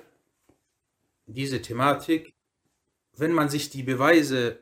diese 1.27 1.63
Thematik, 1.63 2.35
wenn 3.17 3.31
man 3.31 3.49
sich 3.49 3.71
die 3.71 3.85
Beweise 3.85 4.59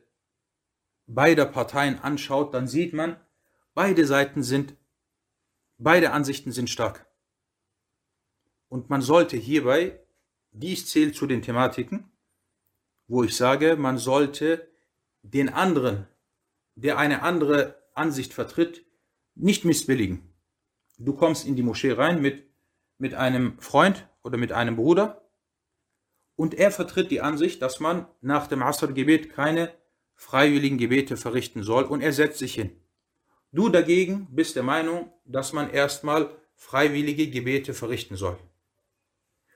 beider 1.06 1.46
Parteien 1.46 1.98
anschaut, 2.00 2.52
dann 2.52 2.68
sieht 2.68 2.92
man, 2.92 3.18
beide 3.72 4.04
Seiten 4.04 4.42
sind, 4.42 4.76
beide 5.78 6.12
Ansichten 6.12 6.52
sind 6.52 6.68
stark. 6.68 7.06
Und 8.68 8.90
man 8.90 9.00
sollte 9.00 9.38
hierbei, 9.38 9.98
dies 10.50 10.86
zählt 10.86 11.16
zu 11.16 11.26
den 11.26 11.40
Thematiken, 11.40 12.12
wo 13.08 13.24
ich 13.24 13.34
sage, 13.34 13.74
man 13.76 13.96
sollte 13.96 14.70
den 15.22 15.48
anderen, 15.48 16.06
der 16.74 16.98
eine 16.98 17.22
andere 17.22 17.82
Ansicht 17.94 18.34
vertritt, 18.34 18.84
nicht 19.34 19.64
missbilligen. 19.64 20.30
Du 20.98 21.14
kommst 21.14 21.46
in 21.46 21.56
die 21.56 21.62
Moschee 21.62 21.92
rein 21.92 22.20
mit, 22.20 22.53
mit 23.04 23.12
einem 23.12 23.58
Freund 23.58 24.08
oder 24.22 24.38
mit 24.38 24.52
einem 24.52 24.76
Bruder 24.76 25.28
und 26.36 26.54
er 26.54 26.70
vertritt 26.70 27.10
die 27.10 27.20
Ansicht, 27.20 27.60
dass 27.60 27.78
man 27.78 28.06
nach 28.22 28.46
dem 28.46 28.62
Asr-Gebet 28.62 29.28
keine 29.28 29.74
freiwilligen 30.14 30.78
Gebete 30.78 31.18
verrichten 31.18 31.62
soll 31.62 31.84
und 31.84 32.00
er 32.00 32.14
setzt 32.14 32.38
sich 32.38 32.54
hin. 32.54 32.80
Du 33.52 33.68
dagegen 33.68 34.28
bist 34.30 34.56
der 34.56 34.62
Meinung, 34.62 35.12
dass 35.26 35.52
man 35.52 35.68
erstmal 35.68 36.30
freiwillige 36.56 37.28
Gebete 37.28 37.74
verrichten 37.74 38.16
soll. 38.16 38.38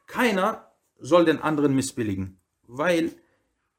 Keiner 0.06 0.70
soll 0.98 1.24
den 1.24 1.40
anderen 1.40 1.74
missbilligen, 1.74 2.42
weil 2.64 3.12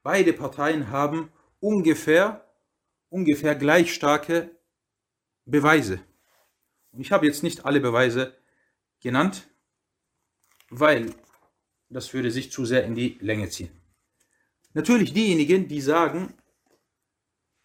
beide 0.01 0.34
Parteien 0.34 0.89
haben 0.89 1.32
ungefähr, 1.60 2.43
ungefähr 3.10 3.53
gleich 3.53 3.93
starke 3.93 4.49
Beweise. 5.45 5.99
Und 6.91 7.01
ich 7.01 7.12
habe 7.12 7.27
jetzt 7.27 7.43
nicht 7.43 7.65
alle 7.65 7.79
Beweise 7.79 8.36
genannt, 8.99 9.48
weil 10.69 11.13
das 11.89 12.13
würde 12.13 12.32
sich 12.32 12.51
zu 12.51 12.65
sehr 12.65 12.84
in 12.84 12.95
die 12.95 13.17
Länge 13.21 13.49
ziehen. 13.49 13.71
Natürlich 14.73 15.13
diejenigen, 15.13 15.67
die 15.67 15.82
sagen, 15.82 16.34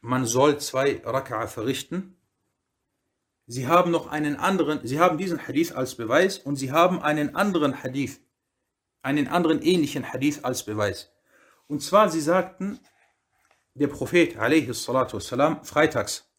man 0.00 0.24
soll 0.24 0.58
zwei 0.58 1.02
Raka'a 1.04 1.46
verrichten, 1.46 2.16
sie 3.46 3.66
haben 3.66 3.90
noch 3.90 4.06
einen 4.06 4.36
anderen, 4.36 4.86
sie 4.86 4.98
haben 4.98 5.18
diesen 5.18 5.46
Hadith 5.46 5.72
als 5.72 5.96
Beweis 5.96 6.38
und 6.38 6.56
sie 6.56 6.72
haben 6.72 7.00
einen 7.00 7.36
anderen 7.36 7.82
Hadith, 7.82 8.20
einen 9.02 9.28
anderen 9.28 9.60
ähnlichen 9.62 10.12
Hadith 10.12 10.44
als 10.44 10.64
Beweis. 10.64 11.12
Und 11.66 11.82
zwar, 11.82 12.10
sie 12.10 12.20
sagten, 12.20 12.80
der 13.74 13.88
Prophet, 13.88 14.36
a.s. 14.36 14.84
freitags, 14.84 16.30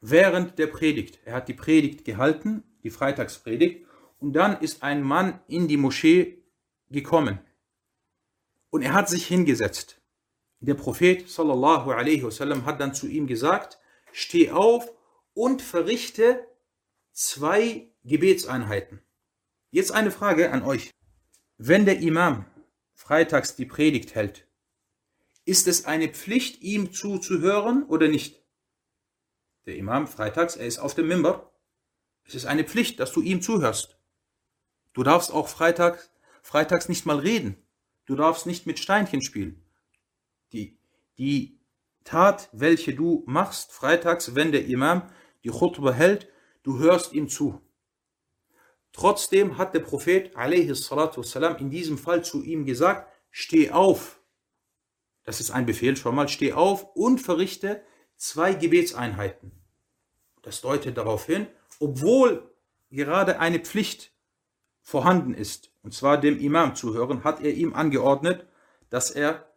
während 0.00 0.58
der 0.58 0.66
Predigt. 0.66 1.20
Er 1.24 1.34
hat 1.34 1.48
die 1.48 1.54
Predigt 1.54 2.04
gehalten, 2.04 2.64
die 2.82 2.90
Freitagspredigt, 2.90 3.86
und 4.22 4.34
dann 4.34 4.60
ist 4.60 4.84
ein 4.84 5.02
Mann 5.02 5.40
in 5.48 5.66
die 5.66 5.76
Moschee 5.76 6.44
gekommen. 6.90 7.40
Und 8.70 8.82
er 8.82 8.92
hat 8.92 9.08
sich 9.08 9.26
hingesetzt. 9.26 10.00
Der 10.60 10.74
Prophet 10.74 11.28
sallallahu 11.28 11.90
alaihi 11.90 12.22
wasallam 12.22 12.64
hat 12.64 12.80
dann 12.80 12.94
zu 12.94 13.08
ihm 13.08 13.26
gesagt, 13.26 13.80
steh 14.12 14.52
auf 14.52 14.92
und 15.34 15.60
verrichte 15.60 16.46
zwei 17.10 17.90
Gebetseinheiten. 18.04 19.02
Jetzt 19.72 19.90
eine 19.90 20.12
Frage 20.12 20.52
an 20.52 20.62
euch. 20.62 20.92
Wenn 21.58 21.84
der 21.84 21.98
Imam 21.98 22.46
freitags 22.94 23.56
die 23.56 23.66
Predigt 23.66 24.14
hält, 24.14 24.46
ist 25.44 25.66
es 25.66 25.84
eine 25.84 26.08
Pflicht, 26.08 26.62
ihm 26.62 26.92
zuzuhören 26.92 27.82
oder 27.86 28.06
nicht? 28.06 28.40
Der 29.66 29.74
Imam 29.74 30.06
freitags, 30.06 30.54
er 30.54 30.66
ist 30.66 30.78
auf 30.78 30.94
dem 30.94 31.08
Mimber. 31.08 31.52
Es 32.24 32.36
ist 32.36 32.46
eine 32.46 32.62
Pflicht, 32.62 33.00
dass 33.00 33.12
du 33.12 33.20
ihm 33.20 33.42
zuhörst. 33.42 33.98
Du 34.93 35.03
darfst 35.03 35.31
auch 35.31 35.47
freitags, 35.47 36.11
freitags 36.41 36.89
nicht 36.89 37.05
mal 37.05 37.19
reden. 37.19 37.57
Du 38.05 38.15
darfst 38.15 38.45
nicht 38.45 38.65
mit 38.65 38.79
Steinchen 38.79 39.21
spielen. 39.21 39.63
Die, 40.53 40.77
die 41.17 41.59
Tat, 42.03 42.49
welche 42.53 42.95
du 42.95 43.23
machst 43.27 43.71
freitags, 43.71 44.33
wenn 44.33 44.51
der 44.51 44.65
Imam 44.65 45.09
die 45.43 45.49
Khutbah 45.49 45.91
hält, 45.91 46.29
du 46.63 46.79
hörst 46.79 47.13
ihm 47.13 47.27
zu. 47.27 47.61
Trotzdem 48.93 49.57
hat 49.57 49.73
der 49.73 49.81
Prophet 49.81 50.35
والسلام, 50.35 51.57
in 51.57 51.69
diesem 51.69 51.97
Fall 51.97 52.23
zu 52.23 52.43
ihm 52.43 52.65
gesagt, 52.65 53.11
steh 53.29 53.71
auf. 53.71 54.19
Das 55.23 55.39
ist 55.39 55.51
ein 55.51 55.65
Befehl 55.65 55.95
schon 55.97 56.15
mal, 56.15 56.29
steh 56.29 56.53
auf 56.53 56.95
und 56.95 57.19
verrichte 57.19 57.83
zwei 58.15 58.53
Gebetseinheiten. 58.53 59.51
Das 60.41 60.61
deutet 60.61 60.97
darauf 60.97 61.25
hin, 61.25 61.47
obwohl 61.79 62.49
gerade 62.89 63.39
eine 63.39 63.59
Pflicht 63.59 64.10
vorhanden 64.82 65.34
ist, 65.34 65.70
und 65.82 65.94
zwar 65.94 66.20
dem 66.20 66.38
Imam 66.38 66.74
zuhören, 66.74 67.24
hat 67.24 67.40
er 67.40 67.54
ihm 67.54 67.74
angeordnet, 67.74 68.46
dass 68.90 69.10
er, 69.10 69.48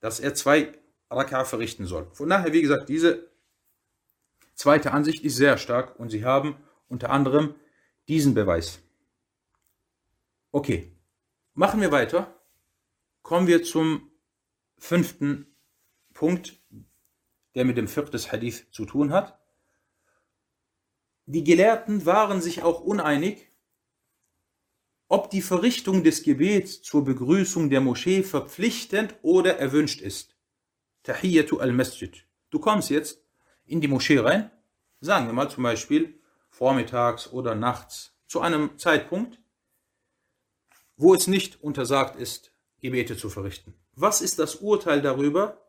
dass 0.00 0.20
er 0.20 0.34
zwei 0.34 0.72
Raka 1.10 1.44
verrichten 1.44 1.86
soll. 1.86 2.08
Von 2.12 2.28
daher, 2.28 2.52
wie 2.52 2.62
gesagt, 2.62 2.88
diese 2.88 3.30
zweite 4.54 4.92
Ansicht 4.92 5.24
ist 5.24 5.36
sehr 5.36 5.56
stark 5.56 5.98
und 5.98 6.10
sie 6.10 6.24
haben 6.24 6.56
unter 6.88 7.10
anderem 7.10 7.54
diesen 8.08 8.34
Beweis. 8.34 8.80
Okay, 10.50 10.92
machen 11.54 11.80
wir 11.80 11.92
weiter. 11.92 12.34
Kommen 13.22 13.46
wir 13.46 13.62
zum 13.62 14.10
fünften 14.78 15.46
Punkt, 16.14 16.60
der 17.54 17.64
mit 17.64 17.76
dem 17.76 17.86
des 17.86 18.32
Hadith 18.32 18.66
zu 18.70 18.86
tun 18.86 19.12
hat. 19.12 19.38
Die 21.26 21.44
Gelehrten 21.44 22.06
waren 22.06 22.40
sich 22.40 22.62
auch 22.62 22.80
uneinig, 22.80 23.47
ob 25.08 25.30
die 25.30 25.42
Verrichtung 25.42 26.04
des 26.04 26.22
Gebets 26.22 26.82
zur 26.82 27.04
Begrüßung 27.04 27.70
der 27.70 27.80
Moschee 27.80 28.22
verpflichtend 28.22 29.16
oder 29.22 29.58
erwünscht 29.58 30.00
ist. 30.00 30.36
Tahiyyatu 31.02 31.58
al-Masjid. 31.58 32.24
Du 32.50 32.58
kommst 32.58 32.90
jetzt 32.90 33.24
in 33.64 33.80
die 33.80 33.88
Moschee 33.88 34.18
rein, 34.18 34.50
sagen 35.00 35.26
wir 35.26 35.32
mal 35.32 35.50
zum 35.50 35.62
Beispiel 35.62 36.20
vormittags 36.50 37.32
oder 37.32 37.54
nachts, 37.54 38.14
zu 38.26 38.40
einem 38.40 38.78
Zeitpunkt, 38.78 39.40
wo 40.96 41.14
es 41.14 41.26
nicht 41.26 41.62
untersagt 41.62 42.16
ist, 42.16 42.52
Gebete 42.80 43.16
zu 43.16 43.30
verrichten. 43.30 43.74
Was 43.94 44.20
ist 44.20 44.38
das 44.38 44.56
Urteil 44.56 45.00
darüber, 45.00 45.66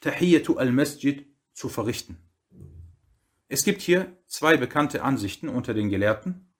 Tahiyyatu 0.00 0.56
al-Masjid 0.56 1.26
zu 1.52 1.68
verrichten? 1.68 2.18
Es 3.48 3.64
gibt 3.64 3.82
hier 3.82 4.16
zwei 4.26 4.56
bekannte 4.56 5.02
Ansichten 5.02 5.48
unter 5.48 5.74
den 5.74 5.90
Gelehrten. 5.90 6.53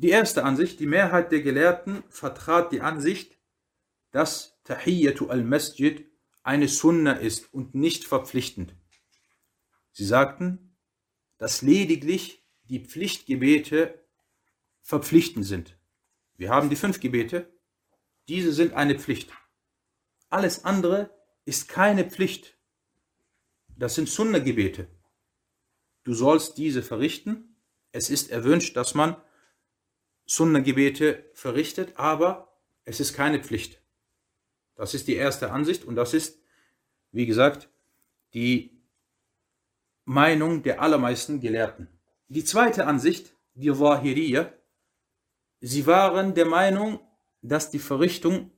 Die 0.00 0.08
erste 0.08 0.44
Ansicht, 0.44 0.80
die 0.80 0.86
Mehrheit 0.86 1.30
der 1.30 1.42
Gelehrten 1.42 2.02
vertrat 2.08 2.72
die 2.72 2.80
Ansicht, 2.80 3.36
dass 4.12 4.58
Tahiyyatu 4.64 5.28
al-Masjid 5.28 6.10
eine 6.42 6.68
Sunna 6.68 7.12
ist 7.12 7.52
und 7.52 7.74
nicht 7.74 8.04
verpflichtend. 8.04 8.74
Sie 9.92 10.06
sagten, 10.06 10.74
dass 11.36 11.60
lediglich 11.60 12.42
die 12.64 12.82
Pflichtgebete 12.82 14.02
verpflichtend 14.80 15.44
sind. 15.44 15.76
Wir 16.38 16.48
haben 16.48 16.70
die 16.70 16.76
fünf 16.76 17.00
Gebete, 17.00 17.52
diese 18.26 18.54
sind 18.54 18.72
eine 18.72 18.98
Pflicht. 18.98 19.30
Alles 20.30 20.64
andere 20.64 21.10
ist 21.44 21.68
keine 21.68 22.08
Pflicht. 22.08 22.56
Das 23.76 23.96
sind 23.96 24.08
Sunna-Gebete. 24.08 24.88
Du 26.04 26.14
sollst 26.14 26.56
diese 26.56 26.82
verrichten. 26.82 27.54
Es 27.92 28.08
ist 28.08 28.30
erwünscht, 28.30 28.78
dass 28.78 28.94
man 28.94 29.22
Sunna-Gebete 30.30 31.24
verrichtet, 31.34 31.94
aber 31.96 32.56
es 32.84 33.00
ist 33.00 33.14
keine 33.14 33.42
Pflicht. 33.42 33.82
Das 34.76 34.94
ist 34.94 35.08
die 35.08 35.16
erste 35.16 35.50
Ansicht 35.50 35.84
und 35.84 35.96
das 35.96 36.14
ist, 36.14 36.40
wie 37.10 37.26
gesagt, 37.26 37.68
die 38.32 38.80
Meinung 40.04 40.62
der 40.62 40.80
allermeisten 40.80 41.40
Gelehrten. 41.40 41.88
Die 42.28 42.44
zweite 42.44 42.86
Ansicht, 42.86 43.34
die 43.54 43.76
Wahiriya, 43.76 44.52
sie 45.60 45.84
waren 45.88 46.32
der 46.34 46.46
Meinung, 46.46 47.00
dass 47.42 47.72
die 47.72 47.80
Verrichtung 47.80 48.52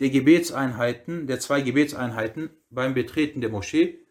der 0.00 0.08
Gebetseinheiten, 0.08 1.26
der 1.26 1.38
zwei 1.38 1.60
Gebetseinheiten 1.60 2.48
beim 2.70 2.94
Betreten 2.94 3.42
der 3.42 3.50
Moschee 3.50 4.06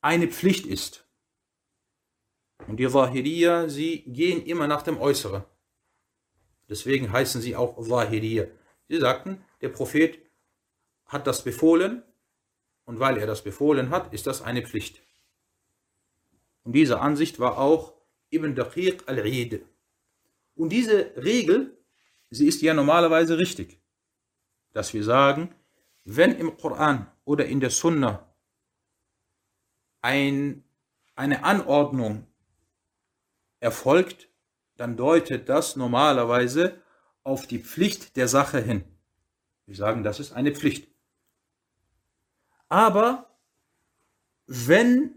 eine 0.00 0.28
Pflicht 0.28 0.64
ist. 0.64 1.08
Und 2.68 2.76
die 2.76 2.94
Wahiriya, 2.94 3.68
sie 3.68 4.04
gehen 4.04 4.46
immer 4.46 4.68
nach 4.68 4.82
dem 4.82 4.98
Äußeren. 4.98 5.42
Deswegen 6.68 7.12
heißen 7.12 7.40
sie 7.40 7.56
auch 7.56 7.80
Zahiriyya. 7.82 8.46
Sie 8.88 8.98
sagten, 8.98 9.44
der 9.60 9.68
Prophet 9.68 10.18
hat 11.06 11.26
das 11.26 11.44
befohlen 11.44 12.02
und 12.84 13.00
weil 13.00 13.18
er 13.18 13.26
das 13.26 13.42
befohlen 13.42 13.90
hat, 13.90 14.12
ist 14.12 14.26
das 14.26 14.42
eine 14.42 14.62
Pflicht. 14.62 15.02
Und 16.64 16.72
diese 16.72 17.00
Ansicht 17.00 17.38
war 17.38 17.58
auch 17.58 17.94
Ibn 18.30 18.54
Daqiq 18.54 19.04
al-Eid. 19.06 19.62
Und 20.56 20.70
diese 20.70 21.12
Regel, 21.16 21.76
sie 22.30 22.48
ist 22.48 22.62
ja 22.62 22.74
normalerweise 22.74 23.38
richtig, 23.38 23.78
dass 24.72 24.92
wir 24.92 25.04
sagen, 25.04 25.54
wenn 26.04 26.36
im 26.36 26.56
Koran 26.56 27.10
oder 27.24 27.46
in 27.46 27.60
der 27.60 27.70
Sunna 27.70 28.32
ein, 30.00 30.64
eine 31.14 31.44
Anordnung 31.44 32.26
erfolgt, 33.60 34.28
dann 34.76 34.96
deutet 34.96 35.48
das 35.48 35.76
normalerweise 35.76 36.80
auf 37.22 37.46
die 37.46 37.58
Pflicht 37.58 38.16
der 38.16 38.28
Sache 38.28 38.60
hin. 38.60 38.84
Wir 39.66 39.76
sagen, 39.76 40.04
das 40.04 40.20
ist 40.20 40.32
eine 40.32 40.52
Pflicht. 40.52 40.88
Aber 42.68 43.36
wenn 44.46 45.14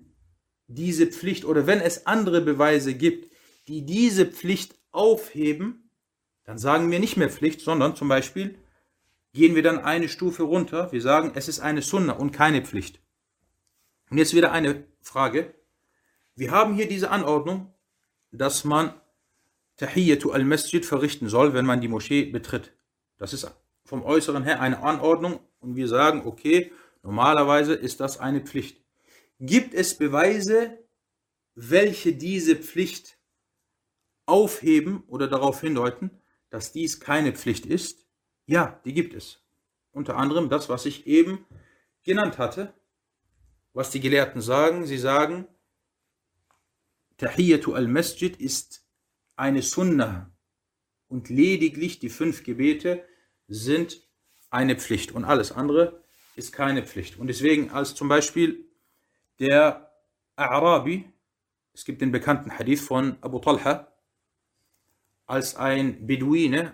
diese 0.67 1.07
Pflicht 1.07 1.45
oder 1.45 1.67
wenn 1.67 1.81
es 1.81 2.07
andere 2.07 2.41
Beweise 2.41 2.93
gibt, 2.93 3.31
die 3.67 3.85
diese 3.85 4.25
Pflicht 4.25 4.75
aufheben, 4.91 5.89
dann 6.43 6.57
sagen 6.57 6.89
wir 6.89 6.99
nicht 6.99 7.17
mehr 7.17 7.29
Pflicht, 7.29 7.61
sondern 7.61 7.95
zum 7.95 8.07
Beispiel 8.07 8.57
gehen 9.33 9.55
wir 9.55 9.61
dann 9.61 9.79
eine 9.79 10.09
Stufe 10.09 10.43
runter. 10.43 10.91
Wir 10.91 11.01
sagen, 11.01 11.33
es 11.35 11.47
ist 11.47 11.59
eine 11.59 11.83
Sunna 11.83 12.13
und 12.13 12.31
keine 12.31 12.63
Pflicht. 12.63 12.99
Und 14.09 14.17
jetzt 14.17 14.33
wieder 14.33 14.51
eine 14.51 14.85
Frage. 15.01 15.53
Wir 16.35 16.51
haben 16.51 16.73
hier 16.73 16.87
diese 16.87 17.11
Anordnung, 17.11 17.73
dass 18.31 18.63
man 18.63 18.93
Tahiyyatu 19.79 20.31
al-Masjid 20.31 20.85
verrichten 20.85 21.29
soll, 21.29 21.53
wenn 21.53 21.65
man 21.65 21.79
die 21.79 21.87
Moschee 21.87 22.25
betritt. 22.25 22.73
Das 23.17 23.31
ist 23.31 23.49
vom 23.85 24.03
Äußeren 24.03 24.43
her 24.43 24.59
eine 24.59 24.83
Anordnung 24.83 25.39
und 25.59 25.77
wir 25.77 25.87
sagen, 25.87 26.23
okay, 26.25 26.73
normalerweise 27.01 27.75
ist 27.75 28.01
das 28.01 28.19
eine 28.19 28.41
Pflicht. 28.41 28.83
Gibt 29.39 29.73
es 29.73 29.97
Beweise, 29.97 30.77
welche 31.55 32.13
diese 32.13 32.57
Pflicht 32.57 33.17
aufheben 34.25 35.03
oder 35.07 35.29
darauf 35.29 35.61
hindeuten, 35.61 36.11
dass 36.49 36.73
dies 36.73 36.99
keine 36.99 37.31
Pflicht 37.31 37.65
ist? 37.65 38.05
Ja, 38.47 38.81
die 38.83 38.93
gibt 38.93 39.13
es. 39.13 39.41
Unter 39.91 40.17
anderem 40.17 40.49
das, 40.49 40.67
was 40.67 40.85
ich 40.85 41.07
eben 41.07 41.45
genannt 42.03 42.37
hatte, 42.37 42.73
was 43.71 43.91
die 43.91 44.01
Gelehrten 44.01 44.41
sagen. 44.41 44.85
Sie 44.85 44.97
sagen, 44.97 45.47
Tahiyyatu 47.17 47.73
al-Masjid 47.73 48.35
ist 48.35 48.88
eine 49.39 49.61
Sunna 49.61 50.31
und 51.07 51.29
lediglich 51.29 51.99
die 51.99 52.09
fünf 52.09 52.43
Gebete 52.43 53.03
sind 53.47 54.01
eine 54.49 54.75
Pflicht. 54.75 55.13
Und 55.13 55.23
alles 55.25 55.51
andere 55.51 56.03
ist 56.35 56.51
keine 56.51 56.83
Pflicht. 56.83 57.17
Und 57.17 57.27
deswegen 57.27 57.71
als 57.71 57.95
zum 57.95 58.09
Beispiel 58.09 58.65
der 59.39 59.91
Arabi, 60.35 61.11
es 61.73 61.85
gibt 61.85 62.01
den 62.01 62.11
bekannten 62.11 62.51
Hadith 62.51 62.81
von 62.81 63.15
Abu 63.21 63.39
Talha, 63.39 63.87
als 65.25 65.55
ein 65.55 66.05
Beduine, 66.05 66.73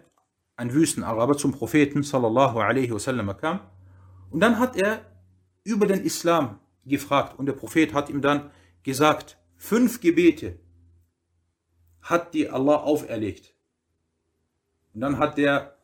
ein 0.55 0.73
Wüstenaraber 0.73 1.37
zum 1.37 1.51
Propheten 1.51 2.01
sallallahu 2.01 2.59
alaihi 2.59 2.91
wasallam 2.91 3.35
kam. 3.37 3.59
Und 4.31 4.39
dann 4.39 4.57
hat 4.57 4.75
er 4.75 5.05
über 5.63 5.85
den 5.85 6.03
Islam 6.03 6.59
gefragt. 6.85 7.37
Und 7.37 7.45
der 7.45 7.53
Prophet 7.53 7.93
hat 7.93 8.09
ihm 8.09 8.21
dann 8.21 8.51
gesagt, 8.83 9.37
fünf 9.55 9.99
Gebete 9.99 10.59
hat 12.04 12.34
die 12.34 12.48
Allah 12.48 12.76
auferlegt. 12.76 13.54
Und 14.94 15.00
dann 15.02 15.18
hat 15.18 15.38
der 15.38 15.78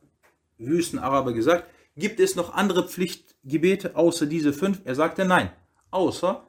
Wüstenaraber 0.59 1.33
gesagt, 1.33 1.71
gibt 1.97 2.21
es 2.21 2.35
noch 2.35 2.55
andere 2.55 2.89
Pflichtgebete 2.89 3.97
außer 3.97 4.27
diese 4.27 4.53
fünf? 4.53 4.81
Er 4.85 4.95
sagte 4.95 5.25
nein, 5.25 5.51
außer 5.91 6.47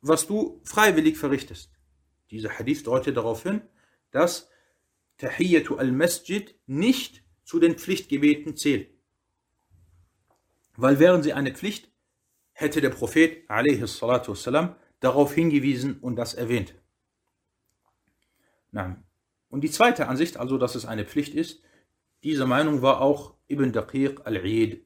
was 0.00 0.26
du 0.26 0.60
freiwillig 0.64 1.16
verrichtest. 1.16 1.70
Dieser 2.30 2.58
Hadith 2.58 2.82
deutet 2.82 3.16
darauf 3.16 3.44
hin, 3.44 3.62
dass 4.10 4.48
Tahiyyatu 5.18 5.76
al-Masjid 5.76 6.54
nicht 6.66 7.22
zu 7.44 7.60
den 7.60 7.76
Pflichtgebeten 7.76 8.56
zählt. 8.56 8.90
Weil 10.76 10.98
wären 10.98 11.22
sie 11.22 11.32
eine 11.32 11.54
Pflicht, 11.54 11.90
hätte 12.52 12.80
der 12.80 12.90
Prophet 12.90 13.48
والسلام, 13.48 14.74
darauf 15.00 15.34
hingewiesen 15.34 15.98
und 16.00 16.16
das 16.16 16.34
erwähnt. 16.34 16.74
Und 19.49 19.61
die 19.61 19.71
zweite 19.71 20.07
Ansicht, 20.07 20.37
also 20.37 20.57
dass 20.57 20.75
es 20.75 20.85
eine 20.85 21.05
Pflicht 21.05 21.33
ist, 21.33 21.61
diese 22.23 22.45
Meinung 22.45 22.81
war 22.81 23.01
auch 23.01 23.35
Ibn 23.47 23.71
Daqiq 23.71 24.21
al-Eid. 24.25 24.81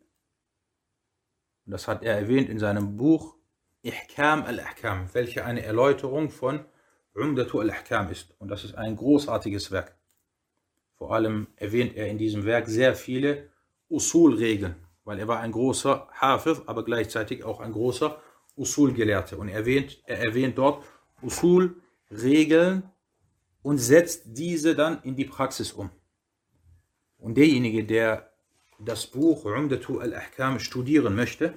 Das 1.66 1.88
hat 1.88 2.04
er 2.04 2.16
erwähnt 2.16 2.50
in 2.50 2.60
seinem 2.60 2.98
Buch 2.98 3.36
Ihkam 3.84 4.44
al-Ahkam, 4.44 5.10
welche 5.14 5.46
eine 5.46 5.64
Erläuterung 5.64 6.30
von 6.30 6.66
Umdatu 7.16 7.60
al-Ahkam 7.60 8.12
ist. 8.12 8.36
Und 8.40 8.50
das 8.50 8.64
ist 8.64 8.76
ein 8.76 8.96
großartiges 8.96 9.72
Werk. 9.72 9.96
Vor 10.98 11.14
allem 11.14 11.48
erwähnt 11.56 11.96
er 11.96 12.08
in 12.08 12.18
diesem 12.18 12.46
Werk 12.46 12.68
sehr 12.68 12.96
viele 12.96 13.50
Usul-Regeln, 13.90 14.76
weil 15.04 15.18
er 15.18 15.28
war 15.28 15.40
ein 15.40 15.52
großer 15.52 16.08
Hafiz, 16.12 16.62
aber 16.68 16.86
gleichzeitig 16.86 17.44
auch 17.44 17.60
ein 17.60 17.72
großer 17.72 18.22
Usul-Gelehrter. 18.56 19.40
Und 19.40 19.50
er 19.50 19.56
erwähnt, 19.56 20.04
er 20.06 20.20
erwähnt 20.20 20.58
dort 20.58 20.86
Usul-Regeln 21.24 22.91
und 23.64 23.78
setzt 23.78 24.24
diese 24.26 24.76
dann 24.76 25.02
in 25.04 25.16
die 25.16 25.26
Praxis 25.26 25.72
um. 25.72 25.90
Und 27.18 27.36
derjenige, 27.36 27.84
der 27.84 28.32
das 28.80 29.06
Buch 29.08 29.46
Umdatu 29.46 30.00
al-Ahkam 30.00 30.60
studieren 30.60 31.16
möchte, 31.16 31.54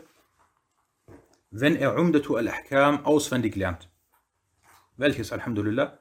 wenn 1.50 1.76
er 1.76 1.96
Umdatu 1.96 2.36
al-Ahkam 2.36 3.06
auswendig 3.06 3.56
lernt, 3.56 3.88
welches 4.96 5.32
Alhamdulillah 5.32 5.98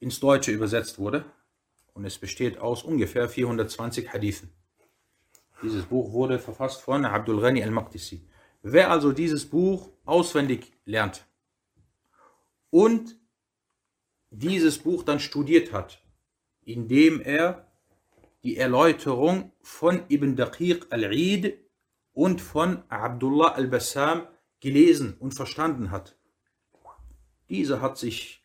ins 0.00 0.18
Deutsche 0.18 0.50
übersetzt 0.50 0.98
wurde 0.98 1.24
und 1.92 2.04
es 2.04 2.18
besteht 2.18 2.58
aus 2.58 2.82
ungefähr 2.82 3.28
420 3.28 4.12
Hadithen. 4.12 4.50
Dieses 5.62 5.84
Buch 5.84 6.12
wurde 6.12 6.38
verfasst 6.38 6.80
von 6.80 7.04
Abdul 7.04 7.40
Ghani 7.40 7.62
al-Maqdisi. 7.62 8.26
Wer 8.62 8.90
also 8.90 9.12
dieses 9.12 9.48
Buch 9.48 9.90
auswendig 10.04 10.72
lernt 10.84 11.26
und 12.70 13.16
dieses 14.32 14.78
Buch 14.78 15.02
dann 15.04 15.20
studiert 15.20 15.72
hat, 15.72 16.02
indem 16.64 17.20
er 17.20 17.70
die 18.42 18.56
Erläuterung 18.56 19.52
von 19.60 20.04
Ibn 20.08 20.34
Daqiq 20.34 20.86
al-Eid 20.90 21.58
und 22.12 22.40
von 22.40 22.82
Abdullah 22.88 23.52
al-Bassam 23.52 24.26
gelesen 24.60 25.16
und 25.18 25.34
verstanden 25.34 25.90
hat. 25.90 26.16
Dieser 27.48 27.80
hat 27.80 27.98
sich 27.98 28.44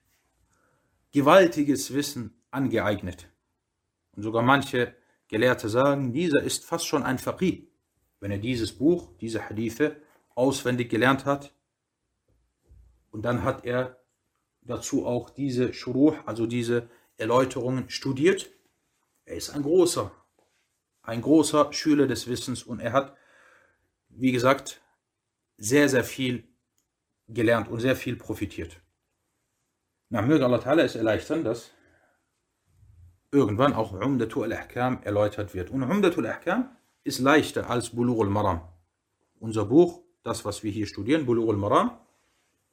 gewaltiges 1.12 1.94
Wissen 1.94 2.42
angeeignet. 2.52 3.30
Und 4.16 4.24
sogar 4.24 4.44
manche 4.44 4.94
Gelehrte 5.30 5.70
sagen, 5.70 6.12
dieser 6.12 6.44
ist 6.44 6.66
fast 6.66 6.86
schon 6.86 7.04
ein 7.04 7.18
Faqih, 7.18 7.70
wenn 8.20 8.32
er 8.32 8.38
dieses 8.40 8.74
Buch, 8.78 9.16
diese 9.20 9.50
Hadithe 9.50 10.02
auswendig 10.36 10.90
gelernt 10.90 11.26
hat. 11.26 11.54
Und 13.12 13.24
dann 13.24 13.44
hat 13.44 13.66
er 13.66 14.00
dazu 14.68 15.06
auch 15.06 15.30
diese 15.30 15.74
Shuruh, 15.74 16.16
also 16.26 16.46
diese 16.46 16.90
Erläuterungen 17.18 17.90
studiert. 17.90 18.52
Er 19.26 19.36
ist 19.36 19.50
ein 19.50 19.64
großer, 19.64 20.12
ein 21.02 21.22
großer 21.22 21.74
Schüler 21.74 22.08
des 22.08 22.28
Wissens 22.28 22.64
und 22.64 22.80
er 22.80 22.94
hat, 22.94 23.16
wie 24.10 24.32
gesagt, 24.32 24.82
sehr, 25.58 25.90
sehr 25.90 26.04
viel 26.04 26.48
gelernt 27.28 27.68
und 27.70 27.80
sehr 27.80 27.96
viel 27.96 28.16
profitiert. 28.16 28.80
Na, 30.10 30.22
möge 30.22 30.46
Allah 30.46 30.60
Ta'ala 30.60 30.84
es 30.84 30.96
erleichtern, 30.96 31.44
dass 31.44 31.72
irgendwann 33.32 33.74
auch 33.74 33.92
Umdatu 33.92 34.44
al-Ahkam 34.44 35.04
erläutert 35.04 35.54
wird. 35.54 35.70
Und 35.70 35.84
Umdatu 35.84 36.22
al-Ahkam 36.22 36.78
ist 37.04 37.20
leichter 37.20 37.70
als 37.70 37.90
Bulur 37.90 38.24
al-Maram. 38.24 38.62
Unser 39.40 39.66
Buch, 39.66 40.02
das 40.24 40.46
was 40.46 40.64
wir 40.64 40.72
hier 40.72 40.88
studieren, 40.88 41.26
Bulur 41.26 41.54
al-Maram, 41.54 42.00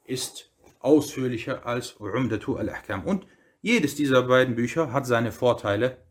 ist 0.04 0.53
ausführlicher 0.84 1.66
als 1.66 1.92
Umdatu 1.92 2.56
al-Ahkam. 2.56 3.04
Und 3.04 3.26
jedes 3.62 3.94
dieser 3.94 4.24
beiden 4.24 4.54
Bücher 4.54 4.92
hat 4.92 5.06
seine 5.06 5.32
Vorteile 5.32 6.04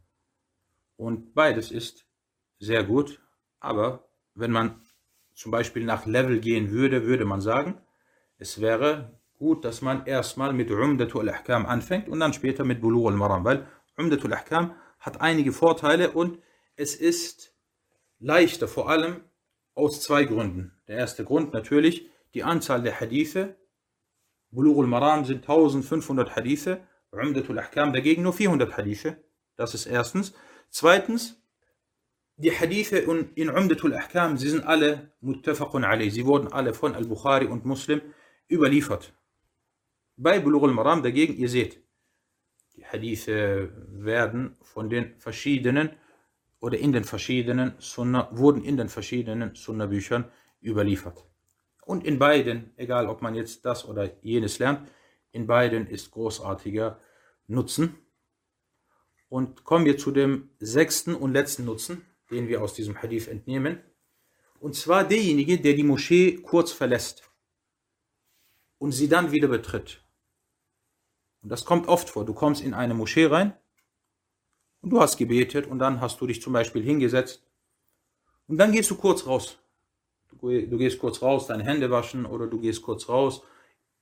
und 0.96 1.34
beides 1.34 1.72
ist 1.72 2.08
sehr 2.60 2.84
gut. 2.84 3.22
Aber 3.60 4.10
wenn 4.34 4.52
man 4.52 4.82
zum 5.34 5.52
Beispiel 5.52 5.86
nach 5.86 6.06
Level 6.06 6.40
gehen 6.40 6.72
würde, 6.72 7.06
würde 7.06 7.26
man 7.26 7.42
sagen, 7.42 7.82
es 8.38 8.60
wäre 8.60 9.20
gut, 9.38 9.64
dass 9.64 9.82
man 9.82 10.06
erstmal 10.06 10.54
mit 10.54 10.72
Umdatu 10.72 11.20
al-Ahkam 11.20 11.66
anfängt 11.66 12.10
und 12.10 12.20
dann 12.20 12.34
später 12.34 12.64
mit 12.64 12.82
Bulur 12.82 13.12
al-Maram, 13.12 13.46
weil 13.46 13.68
Umdatu 13.98 14.28
al-Ahkam 14.28 14.76
hat 15.00 15.22
einige 15.22 15.52
Vorteile 15.52 16.12
und 16.12 16.40
es 16.76 16.96
ist 16.96 17.54
leichter, 18.20 18.68
vor 18.68 18.90
allem 18.90 19.22
aus 19.76 20.02
zwei 20.02 20.24
Gründen. 20.24 20.74
Der 20.88 20.98
erste 20.98 21.24
Grund 21.24 21.54
natürlich, 21.54 22.10
die 22.34 22.44
Anzahl 22.44 22.82
der 22.82 23.00
Hadithe 23.00 23.56
Bulugh 24.54 24.80
al-Maram 24.84 25.26
sind 25.26 25.42
1500 25.42 26.36
Hadithe, 26.36 26.82
Umdatul 27.12 27.58
Ahkam 27.60 27.92
dagegen 27.92 28.22
nur 28.22 28.34
400 28.34 28.78
Hadithe. 28.78 29.18
Das 29.56 29.74
ist 29.74 29.88
erstens. 29.88 30.34
Zweitens, 30.70 31.42
die 32.38 32.52
Hadithe 32.52 32.98
in 32.98 33.50
Umdatul 33.50 33.96
Ahkam, 33.96 34.38
sie 34.38 34.50
sind 34.50 34.64
alle 34.66 35.12
muttafaqun 35.22 35.84
alayh. 35.84 36.10
Sie 36.10 36.26
wurden 36.26 36.52
alle 36.54 36.74
von 36.74 36.94
Al-Bukhari 36.96 37.48
und 37.48 37.66
Muslim 37.66 38.02
überliefert. 38.50 39.14
Bei 40.18 40.40
Bulugh 40.40 40.66
al-Maram 40.66 41.02
dagegen, 41.02 41.36
ihr 41.36 41.50
seht, 41.50 41.82
die 42.76 42.86
Hadithe 42.86 43.72
werden 43.88 44.56
von 44.62 44.90
den 44.90 45.16
verschiedenen 45.18 45.90
oder 46.60 46.78
in 46.78 46.92
den 46.92 47.04
verschiedenen 47.04 47.74
Sunnah, 47.80 48.30
wurden 48.32 48.64
in 48.64 48.78
den 48.78 48.90
verschiedenen 48.90 49.56
Sunnah-Büchern 49.56 50.32
überliefert. 50.62 51.26
Und 51.86 52.06
in 52.06 52.20
beiden, 52.20 52.74
egal 52.78 53.08
ob 53.08 53.22
man 53.22 53.36
jetzt 53.36 53.66
das 53.66 53.86
oder 53.86 54.10
jenes 54.22 54.60
lernt, 54.60 54.90
in 55.32 55.48
beiden 55.48 55.88
ist 55.88 56.12
großartiger 56.12 57.00
Nutzen. 57.48 57.96
Und 59.30 59.64
kommen 59.64 59.86
wir 59.86 59.98
zu 59.98 60.12
dem 60.12 60.50
sechsten 60.60 61.16
und 61.16 61.34
letzten 61.34 61.66
Nutzen, 61.66 62.06
den 62.30 62.48
wir 62.48 62.62
aus 62.62 62.74
diesem 62.74 63.02
Hadith 63.02 63.28
entnehmen. 63.28 63.82
Und 64.60 64.76
zwar 64.76 65.04
derjenige, 65.04 65.60
der 65.60 65.74
die 65.74 65.84
Moschee 65.84 66.38
kurz 66.38 66.72
verlässt 66.72 67.30
und 68.78 68.92
sie 68.92 69.10
dann 69.10 69.32
wieder 69.32 69.48
betritt. 69.48 70.04
Und 71.42 71.50
das 71.50 71.66
kommt 71.66 71.88
oft 71.88 72.10
vor. 72.10 72.26
Du 72.26 72.34
kommst 72.34 72.62
in 72.62 72.74
eine 72.74 72.94
Moschee 72.94 73.26
rein 73.26 73.54
und 74.82 74.92
du 74.92 75.02
hast 75.02 75.18
gebetet 75.18 75.68
und 75.68 75.80
dann 75.80 76.00
hast 76.00 76.22
du 76.22 76.28
dich 76.28 76.42
zum 76.42 76.54
Beispiel 76.54 76.84
hingesetzt 76.84 77.46
und 78.48 78.58
dann 78.58 78.72
gehst 78.72 78.92
du 78.92 78.96
kurz 78.96 79.26
raus 79.26 79.58
du 80.42 80.78
gehst 80.78 81.00
kurz 81.00 81.22
raus, 81.22 81.48
deine 81.48 81.64
Hände 81.64 81.90
waschen 81.92 82.26
oder 82.26 82.48
du 82.48 82.60
gehst 82.60 82.82
kurz 82.82 83.10
raus, 83.10 83.44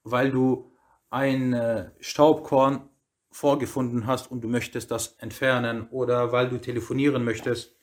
weil 0.03 0.31
du 0.31 0.71
ein 1.09 1.53
äh, 1.53 1.91
Staubkorn 1.99 2.89
vorgefunden 3.31 4.07
hast 4.07 4.31
und 4.31 4.41
du 4.41 4.47
möchtest 4.47 4.91
das 4.91 5.15
entfernen 5.19 5.87
oder 5.89 6.31
weil 6.31 6.49
du 6.49 6.57
telefonieren 6.57 7.23
möchtest. 7.23 7.75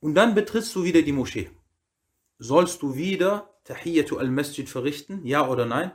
Und 0.00 0.14
dann 0.14 0.34
betrittst 0.34 0.74
du 0.74 0.84
wieder 0.84 1.02
die 1.02 1.12
Moschee. 1.12 1.50
Sollst 2.38 2.82
du 2.82 2.94
wieder 2.94 3.54
Tahiyyatu 3.64 4.18
al-Masjid 4.18 4.68
verrichten? 4.68 5.24
Ja 5.24 5.48
oder 5.48 5.64
nein? 5.64 5.92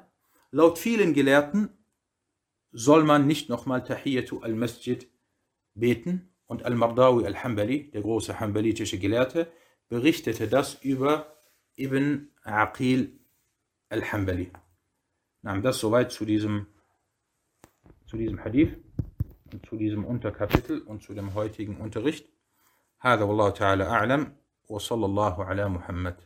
Laut 0.51 0.79
vielen 0.79 1.13
Gelehrten 1.13 1.69
soll 2.71 3.03
man 3.03 3.27
nicht 3.27 3.49
nochmal 3.49 3.83
Tahiyyatu 3.83 4.39
al-Masjid 4.39 5.07
beten. 5.75 6.25
Und 6.47 6.63
Al-Mardawi 6.63 7.27
al-Hambali, 7.27 7.91
der 7.91 8.01
große 8.01 8.39
hambalitische 8.39 8.97
Gelehrte, 8.97 9.51
berichtete 9.88 10.48
das 10.48 10.74
über 10.82 11.36
Ibn 11.76 12.28
Aqil 12.42 13.18
al-Hambali. 13.88 14.50
Das 15.42 15.78
soweit 15.78 16.10
zu 16.10 16.24
diesem, 16.24 16.66
zu 18.06 18.16
diesem 18.16 18.42
Hadith 18.42 18.76
und 19.52 19.66
zu 19.66 19.76
diesem 19.76 20.04
Unterkapitel 20.04 20.80
und 20.80 21.02
zu 21.02 21.14
dem 21.14 21.34
heutigen 21.34 21.76
Unterricht. 21.76 22.28
هذا 23.04 23.24
والله 23.24 23.50
تعالى 23.50 23.84
أعلم 23.84 24.36
وصلى 24.68 25.06
الله 25.06 25.44
على 25.44 25.68
محمد 25.68 26.16